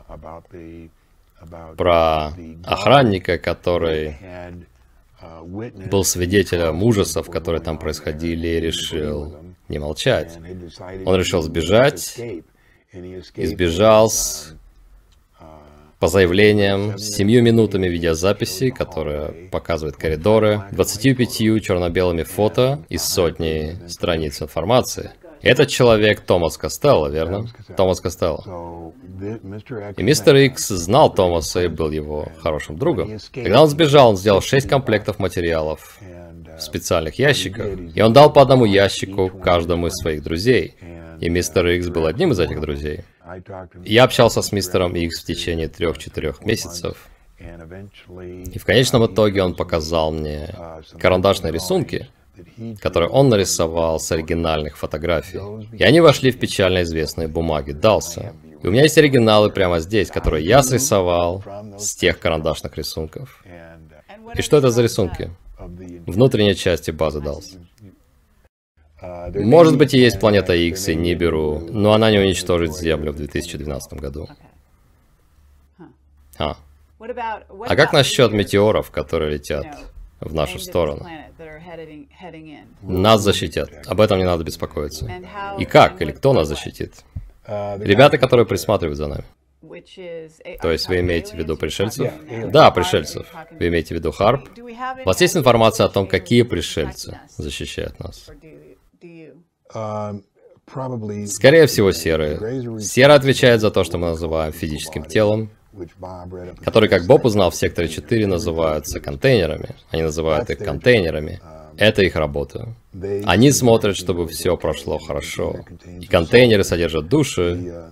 Про 1.76 2.32
охранника, 2.64 3.38
который 3.38 4.16
был 5.88 6.02
свидетелем 6.02 6.82
ужасов, 6.82 7.30
которые 7.30 7.60
там 7.62 7.78
происходили, 7.78 8.48
и 8.48 8.60
решил 8.60 9.36
не 9.68 9.78
молчать. 9.78 10.36
Он 11.06 11.16
решил 11.16 11.42
сбежать, 11.42 12.18
избежал 12.92 14.10
с, 14.10 14.56
по 16.00 16.08
заявлениям 16.08 16.98
с 16.98 17.14
семью 17.14 17.42
минутами 17.42 17.86
видеозаписи, 17.86 18.70
которая 18.70 19.34
показывает 19.50 19.96
коридоры, 19.96 20.62
25 20.72 21.62
черно-белыми 21.62 22.22
фото 22.22 22.82
и 22.88 22.96
сотни 22.96 23.76
страниц 23.86 24.40
информации. 24.40 25.10
Этот 25.42 25.68
человек 25.68 26.20
Томас 26.20 26.56
Костелло, 26.56 27.08
верно? 27.08 27.46
Томас 27.76 28.00
Костелло. 28.00 28.92
И 29.96 30.02
мистер 30.02 30.36
Икс 30.36 30.68
знал 30.68 31.12
Томаса 31.12 31.64
и 31.64 31.68
был 31.68 31.90
его 31.90 32.28
хорошим 32.40 32.78
другом. 32.78 33.18
Когда 33.32 33.62
он 33.62 33.68
сбежал, 33.68 34.10
он 34.10 34.16
сделал 34.16 34.40
шесть 34.40 34.68
комплектов 34.68 35.18
материалов 35.18 35.98
в 36.58 36.62
специальных 36.62 37.18
ящиках, 37.18 37.66
и 37.94 38.00
он 38.00 38.12
дал 38.12 38.32
по 38.32 38.40
одному 38.42 38.64
ящику 38.64 39.28
каждому 39.28 39.88
из 39.88 39.94
своих 39.94 40.22
друзей. 40.22 40.74
И 41.20 41.28
мистер 41.28 41.66
Икс 41.66 41.88
был 41.88 42.06
одним 42.06 42.32
из 42.32 42.40
этих 42.40 42.60
друзей. 42.60 43.00
Я 43.84 44.04
общался 44.04 44.42
с 44.42 44.52
мистером 44.52 44.94
Икс 44.96 45.22
в 45.22 45.24
течение 45.24 45.68
трех-четырех 45.68 46.44
месяцев. 46.44 47.08
И 47.38 48.58
в 48.58 48.64
конечном 48.64 49.06
итоге 49.06 49.42
он 49.42 49.54
показал 49.54 50.12
мне 50.12 50.54
карандашные 50.98 51.52
рисунки, 51.52 52.08
которые 52.80 53.08
он 53.08 53.28
нарисовал 53.28 53.98
с 53.98 54.12
оригинальных 54.12 54.76
фотографий. 54.76 55.40
И 55.76 55.82
они 55.82 56.00
вошли 56.00 56.30
в 56.30 56.38
печально 56.38 56.82
известные 56.82 57.28
бумаги 57.28 57.72
Далса. 57.72 58.34
И 58.62 58.66
у 58.66 58.70
меня 58.70 58.82
есть 58.82 58.98
оригиналы 58.98 59.50
прямо 59.50 59.80
здесь, 59.80 60.10
которые 60.10 60.44
я 60.44 60.62
срисовал 60.62 61.42
с 61.78 61.94
тех 61.94 62.18
карандашных 62.18 62.76
рисунков. 62.76 63.42
И 64.36 64.42
что 64.42 64.58
это 64.58 64.70
за 64.70 64.82
рисунки? 64.82 65.30
Внутренней 66.06 66.54
части 66.54 66.90
базы 66.90 67.20
Далс. 67.20 67.56
Может 69.02 69.78
быть 69.78 69.94
и 69.94 69.98
есть 69.98 70.20
планета 70.20 70.54
X 70.54 70.88
и 70.88 70.94
Ниберу, 70.94 71.60
но 71.60 71.92
она 71.92 72.10
не 72.10 72.18
уничтожит 72.18 72.76
Землю 72.76 73.12
в 73.12 73.16
2012 73.16 73.94
году. 73.94 74.28
А. 76.38 76.56
А 76.98 77.76
как 77.76 77.92
насчет 77.92 78.32
метеоров, 78.32 78.90
которые 78.90 79.32
летят 79.32 79.66
в 80.20 80.34
нашу 80.34 80.58
сторону? 80.58 81.06
Нас 82.82 83.22
защитят. 83.22 83.70
Об 83.86 84.00
этом 84.00 84.18
не 84.18 84.24
надо 84.24 84.44
беспокоиться. 84.44 85.10
И 85.58 85.64
как? 85.64 86.02
Или 86.02 86.12
кто 86.12 86.32
нас 86.32 86.48
защитит? 86.48 87.04
Ребята, 87.46 88.18
которые 88.18 88.46
присматривают 88.46 88.98
за 88.98 89.06
нами. 89.06 89.24
То 90.60 90.70
есть 90.70 90.88
вы 90.88 91.00
имеете 91.00 91.36
в 91.36 91.38
виду 91.38 91.56
пришельцев? 91.56 92.12
Да, 92.50 92.70
пришельцев. 92.70 93.26
Вы 93.58 93.68
имеете 93.68 93.94
в 93.94 93.98
виду 93.98 94.10
Харп? 94.12 94.48
У 94.58 95.06
вас 95.06 95.20
есть 95.20 95.36
информация 95.36 95.86
о 95.86 95.88
том, 95.88 96.06
какие 96.06 96.42
пришельцы 96.42 97.18
защищают 97.36 97.98
нас? 98.00 98.30
Скорее 101.26 101.66
всего, 101.66 101.92
серые. 101.92 102.80
Серая 102.80 103.16
отвечает 103.16 103.60
за 103.60 103.70
то, 103.70 103.84
что 103.84 103.98
мы 103.98 104.08
называем 104.08 104.52
физическим 104.52 105.04
телом, 105.04 105.50
которые, 106.64 106.88
как 106.88 107.06
Боб 107.06 107.24
узнал 107.24 107.50
в 107.50 107.56
секторе 107.56 107.88
4, 107.88 108.26
называются 108.26 109.00
контейнерами. 109.00 109.74
Они 109.90 110.02
называют 110.02 110.50
их 110.50 110.58
контейнерами. 110.58 111.40
Это 111.76 112.02
их 112.02 112.16
работа. 112.16 112.74
Они 113.24 113.52
смотрят, 113.52 113.96
чтобы 113.96 114.26
все 114.28 114.56
прошло 114.56 114.98
хорошо. 114.98 115.64
И 116.00 116.06
контейнеры 116.06 116.64
содержат 116.64 117.08
души, 117.08 117.90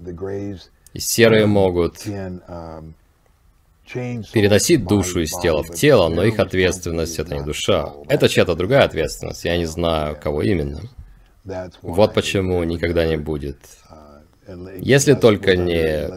и 0.92 1.00
серые 1.00 1.46
могут 1.46 2.04
переносить 4.32 4.84
душу 4.84 5.20
из 5.20 5.32
тела 5.38 5.62
в 5.62 5.70
тело, 5.74 6.08
но 6.08 6.22
их 6.24 6.38
ответственность 6.38 7.18
это 7.18 7.34
не 7.34 7.42
душа. 7.42 7.94
Это 8.08 8.28
чья-то 8.28 8.54
другая 8.54 8.84
ответственность, 8.84 9.44
я 9.44 9.56
не 9.56 9.64
знаю, 9.64 10.16
кого 10.20 10.42
именно. 10.42 10.82
Вот 11.82 12.14
почему 12.14 12.62
никогда 12.64 13.06
не 13.06 13.16
будет. 13.16 13.58
Если 14.78 15.14
только 15.14 15.56
не 15.56 16.08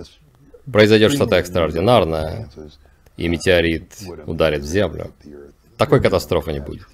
произойдет 0.71 1.11
что-то 1.11 1.35
экстраординарное, 1.35 2.49
и 3.17 3.27
метеорит 3.27 3.91
ударит 4.25 4.61
в 4.61 4.65
Землю, 4.65 5.11
такой 5.77 6.01
катастрофы 6.01 6.53
не 6.53 6.59
будет. 6.59 6.87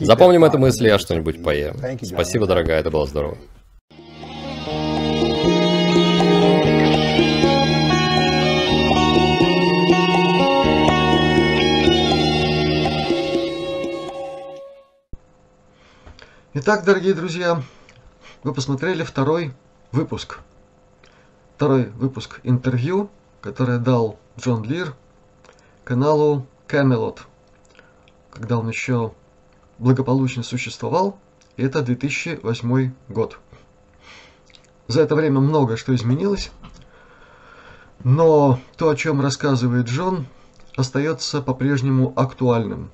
Запомним 0.00 0.44
эту 0.44 0.58
мысль, 0.58 0.86
я 0.86 0.98
что-нибудь 0.98 1.42
поем. 1.42 1.76
Спасибо, 2.02 2.46
дорогая, 2.46 2.80
это 2.80 2.90
было 2.90 3.06
здорово. 3.06 3.38
Итак, 16.54 16.84
дорогие 16.84 17.14
друзья, 17.14 17.62
вы 18.42 18.52
посмотрели 18.52 19.04
второй 19.04 19.54
выпуск. 19.90 20.40
Второй 21.56 21.86
выпуск 21.86 22.40
интервью, 22.42 23.08
которое 23.40 23.78
дал 23.78 24.18
Джон 24.38 24.62
Лир 24.62 24.94
каналу 25.82 26.46
Camelot, 26.68 27.20
когда 28.30 28.58
он 28.58 28.68
еще 28.68 29.14
благополучно 29.78 30.42
существовал, 30.42 31.18
и 31.56 31.62
это 31.62 31.80
2008 31.80 32.92
год. 33.08 33.38
За 34.88 35.00
это 35.00 35.14
время 35.14 35.40
много 35.40 35.78
что 35.78 35.94
изменилось, 35.94 36.50
но 38.04 38.60
то, 38.76 38.90
о 38.90 38.94
чем 38.94 39.22
рассказывает 39.22 39.86
Джон, 39.86 40.26
остается 40.76 41.40
по-прежнему 41.40 42.12
актуальным. 42.14 42.90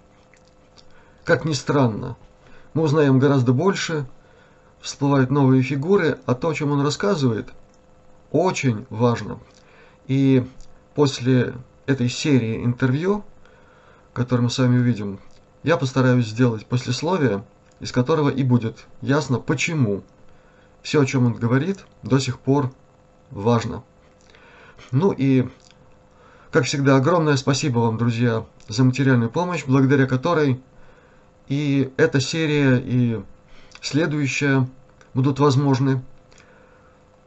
Как 1.24 1.44
ни 1.44 1.54
странно, 1.54 2.16
мы 2.74 2.82
узнаем 2.82 3.18
гораздо 3.18 3.52
больше, 3.52 4.06
всплывают 4.80 5.30
новые 5.30 5.62
фигуры, 5.62 6.18
а 6.26 6.34
то, 6.34 6.48
о 6.50 6.54
чем 6.54 6.72
он 6.72 6.82
рассказывает, 6.82 7.48
очень 8.30 8.86
важно. 8.90 9.38
И 10.06 10.46
после 10.94 11.54
этой 11.86 12.08
серии 12.08 12.64
интервью, 12.64 13.24
которую 14.12 14.44
мы 14.44 14.50
с 14.50 14.58
вами 14.58 14.78
увидим, 14.78 15.20
я 15.62 15.76
постараюсь 15.76 16.26
сделать 16.26 16.66
послесловие, 16.66 17.44
из 17.80 17.92
которого 17.92 18.28
и 18.28 18.42
будет 18.42 18.86
ясно, 19.00 19.38
почему 19.38 20.02
все, 20.82 21.02
о 21.02 21.06
чем 21.06 21.26
он 21.26 21.34
говорит, 21.34 21.84
до 22.02 22.18
сих 22.18 22.38
пор 22.38 22.70
важно. 23.30 23.82
Ну 24.90 25.12
и, 25.12 25.48
как 26.50 26.64
всегда, 26.64 26.96
огромное 26.96 27.36
спасибо 27.36 27.80
вам, 27.80 27.98
друзья, 27.98 28.46
за 28.68 28.84
материальную 28.84 29.30
помощь, 29.30 29.64
благодаря 29.66 30.06
которой 30.06 30.60
и 31.48 31.90
эта 31.96 32.20
серия, 32.20 32.76
и 32.76 33.20
следующая 33.80 34.68
будут 35.14 35.38
возможны. 35.38 36.02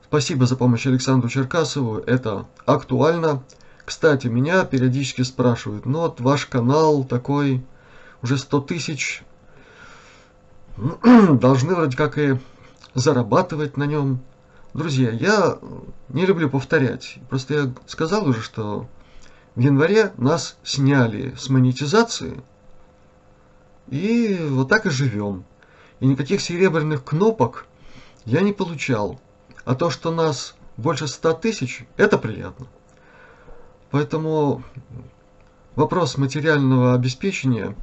Спасибо 0.06 0.46
за 0.46 0.56
помощь 0.56 0.86
Александру 0.86 1.30
Черкасову, 1.30 1.98
это 1.98 2.46
актуально. 2.66 3.44
Кстати, 3.86 4.28
меня 4.28 4.64
периодически 4.66 5.24
спрашивают, 5.24 5.86
ну 5.86 6.02
вот 6.02 6.22
ваш 6.22 6.46
канал 6.46 7.04
такой, 7.04 7.66
уже 8.22 8.38
100 8.38 8.62
тысяч, 8.62 9.24
должны 11.32 11.74
вроде 11.74 11.98
как 11.98 12.18
и 12.18 12.38
зарабатывать 12.94 13.78
на 13.78 13.86
нем. 13.86 14.20
Друзья, 14.74 15.12
я 15.12 15.58
не 16.10 16.26
люблю 16.26 16.50
повторять. 16.50 17.18
Просто 17.30 17.54
я 17.54 17.74
сказал 17.88 18.28
уже, 18.28 18.42
что 18.42 18.88
в 19.56 19.60
январе 19.60 20.14
нас 20.18 20.58
сняли 20.64 21.34
с 21.38 21.50
монетизации– 21.50 22.42
и 23.92 24.38
вот 24.50 24.70
так 24.70 24.88
и 24.88 24.90
живем. 24.90 25.44
И 26.00 26.08
никаких 26.08 26.42
серебряных 26.42 27.04
кнопок 27.04 27.68
я 28.26 28.42
не 28.42 28.54
получал. 28.54 29.20
А 29.66 29.76
то, 29.76 29.92
что 29.92 30.12
нас 30.12 30.56
больше 30.78 31.08
100 31.08 31.34
тысяч, 31.34 31.86
это 31.98 32.18
приятно. 32.18 32.68
Поэтому 33.92 34.64
вопрос 35.76 36.18
материального 36.18 36.94
обеспечения 36.94 37.76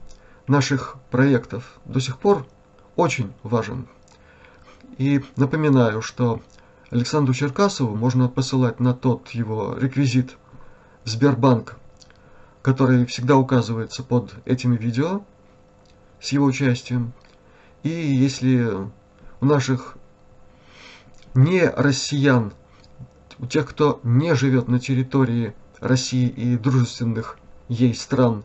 наших 0.49 0.97
проектов 1.11 1.79
до 1.85 2.01
сих 2.01 2.19
пор 2.19 2.47
очень 2.97 3.33
важен. 3.43 3.87
И 4.97 5.23
напоминаю, 5.37 6.01
что 6.01 6.41
Александру 6.91 7.35
Черкасову 7.35 7.95
можно 7.95 8.29
посылать 8.29 8.81
на 8.81 8.95
тот 8.95 9.29
его 9.31 9.77
реквизит 9.79 10.39
в 11.05 11.09
Сбербанк, 11.11 11.77
который 12.63 13.05
всегда 13.05 13.37
указывается 13.37 14.03
под 14.03 14.35
этими 14.47 14.77
видео 14.77 15.23
с 16.21 16.33
его 16.33 16.47
участием. 16.47 17.13
И 17.83 17.91
если 17.91 18.67
у 19.41 19.45
наших 19.45 19.97
не 21.35 21.69
россиян, 21.69 22.53
у 23.39 23.47
тех, 23.47 23.69
кто 23.69 24.01
не 24.03 24.35
живет 24.35 24.69
на 24.69 24.81
территории 24.81 25.55
России 25.81 26.29
и 26.29 26.57
дружественных 26.57 27.39
ей 27.69 27.95
стран, 27.95 28.43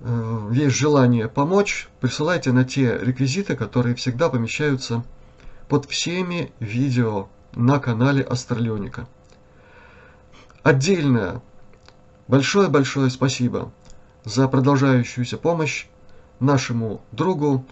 э, 0.00 0.50
есть 0.52 0.76
желание 0.76 1.28
помочь, 1.28 1.88
присылайте 2.00 2.50
на 2.52 2.64
те 2.64 2.98
реквизиты, 2.98 3.54
которые 3.54 3.94
всегда 3.94 4.28
помещаются 4.28 5.04
под 5.68 5.86
всеми 5.86 6.52
видео 6.58 7.28
на 7.54 7.78
канале 7.78 8.22
Астралионика. 8.22 9.06
Отдельное 10.62 11.40
большое-большое 12.26 13.10
спасибо 13.10 13.72
за 14.24 14.48
продолжающуюся 14.48 15.38
помощь 15.38 15.86
нашему 16.40 17.00
другу, 17.12 17.64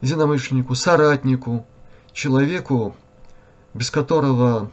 единомышленнику, 0.00 0.74
соратнику, 0.74 1.66
человеку, 2.12 2.94
без 3.72 3.90
которого 3.90 4.70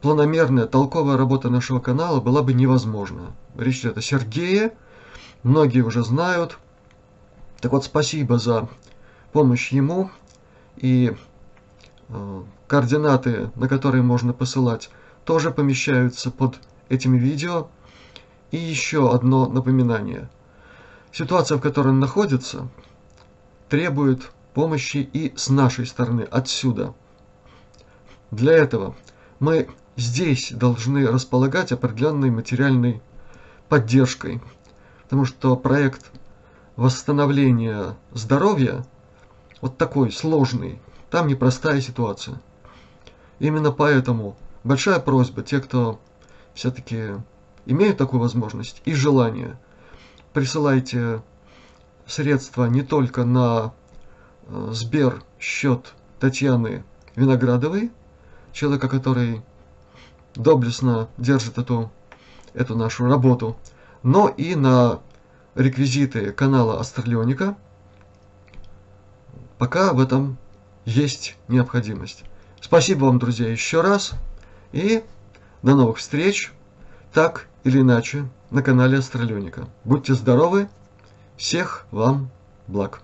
планомерная, 0.00 0.66
толковая 0.66 1.16
работа 1.16 1.48
нашего 1.48 1.80
канала 1.80 2.20
была 2.20 2.42
бы 2.42 2.52
невозможна. 2.52 3.32
Речь 3.56 3.80
идет 3.80 3.98
о 3.98 4.02
Сергее, 4.02 4.72
многие 5.42 5.80
уже 5.80 6.04
знают. 6.04 6.58
Так 7.60 7.72
вот, 7.72 7.84
спасибо 7.84 8.38
за 8.38 8.68
помощь 9.32 9.72
ему 9.72 10.10
и 10.76 11.16
э, 12.08 12.42
координаты, 12.66 13.50
на 13.56 13.68
которые 13.68 14.02
можно 14.02 14.32
посылать, 14.32 14.90
тоже 15.24 15.50
помещаются 15.50 16.30
под 16.30 16.60
этими 16.88 17.18
видео. 17.18 17.68
И 18.50 18.56
еще 18.56 19.12
одно 19.12 19.46
напоминание. 19.46 20.30
Ситуация, 21.12 21.58
в 21.58 21.60
которой 21.60 21.88
он 21.88 22.00
находится, 22.00 22.68
требует 23.68 24.30
помощи 24.54 24.98
и 24.98 25.32
с 25.36 25.48
нашей 25.48 25.86
стороны, 25.86 26.22
отсюда. 26.22 26.94
Для 28.30 28.52
этого 28.52 28.94
мы 29.38 29.68
здесь 29.96 30.52
должны 30.52 31.06
располагать 31.06 31.72
определенной 31.72 32.30
материальной 32.30 33.02
поддержкой, 33.68 34.40
потому 35.04 35.24
что 35.24 35.56
проект 35.56 36.10
восстановления 36.76 37.96
здоровья 38.12 38.84
вот 39.60 39.78
такой 39.78 40.12
сложный, 40.12 40.80
там 41.10 41.26
непростая 41.26 41.80
ситуация. 41.80 42.40
Именно 43.38 43.72
поэтому 43.72 44.36
большая 44.64 45.00
просьба, 45.00 45.42
те, 45.42 45.60
кто 45.60 46.00
все-таки 46.54 47.14
имеют 47.66 47.98
такую 47.98 48.20
возможность 48.20 48.82
и 48.84 48.94
желание, 48.94 49.58
присылайте 50.38 51.20
средства 52.06 52.66
не 52.66 52.82
только 52.82 53.24
на 53.24 53.74
э, 54.46 54.68
Сбер 54.70 55.24
счет 55.40 55.94
Татьяны 56.20 56.84
Виноградовой, 57.16 57.90
человека, 58.52 58.88
который 58.88 59.42
доблестно 60.36 61.08
держит 61.18 61.58
эту, 61.58 61.90
эту 62.54 62.76
нашу 62.76 63.06
работу, 63.06 63.56
но 64.04 64.28
и 64.28 64.54
на 64.54 65.00
реквизиты 65.56 66.30
канала 66.30 66.78
Астралионика, 66.78 67.56
пока 69.58 69.92
в 69.92 69.98
этом 69.98 70.38
есть 70.84 71.36
необходимость. 71.48 72.22
Спасибо 72.60 73.06
вам, 73.06 73.18
друзья, 73.18 73.48
еще 73.48 73.80
раз. 73.80 74.12
И 74.70 75.02
до 75.62 75.74
новых 75.74 75.96
встреч, 75.96 76.52
так 77.12 77.48
или 77.64 77.80
иначе, 77.80 78.28
на 78.50 78.62
канале 78.62 78.98
Астралионика. 78.98 79.66
Будьте 79.84 80.14
здоровы, 80.14 80.68
всех 81.36 81.86
вам 81.90 82.30
благ. 82.66 83.02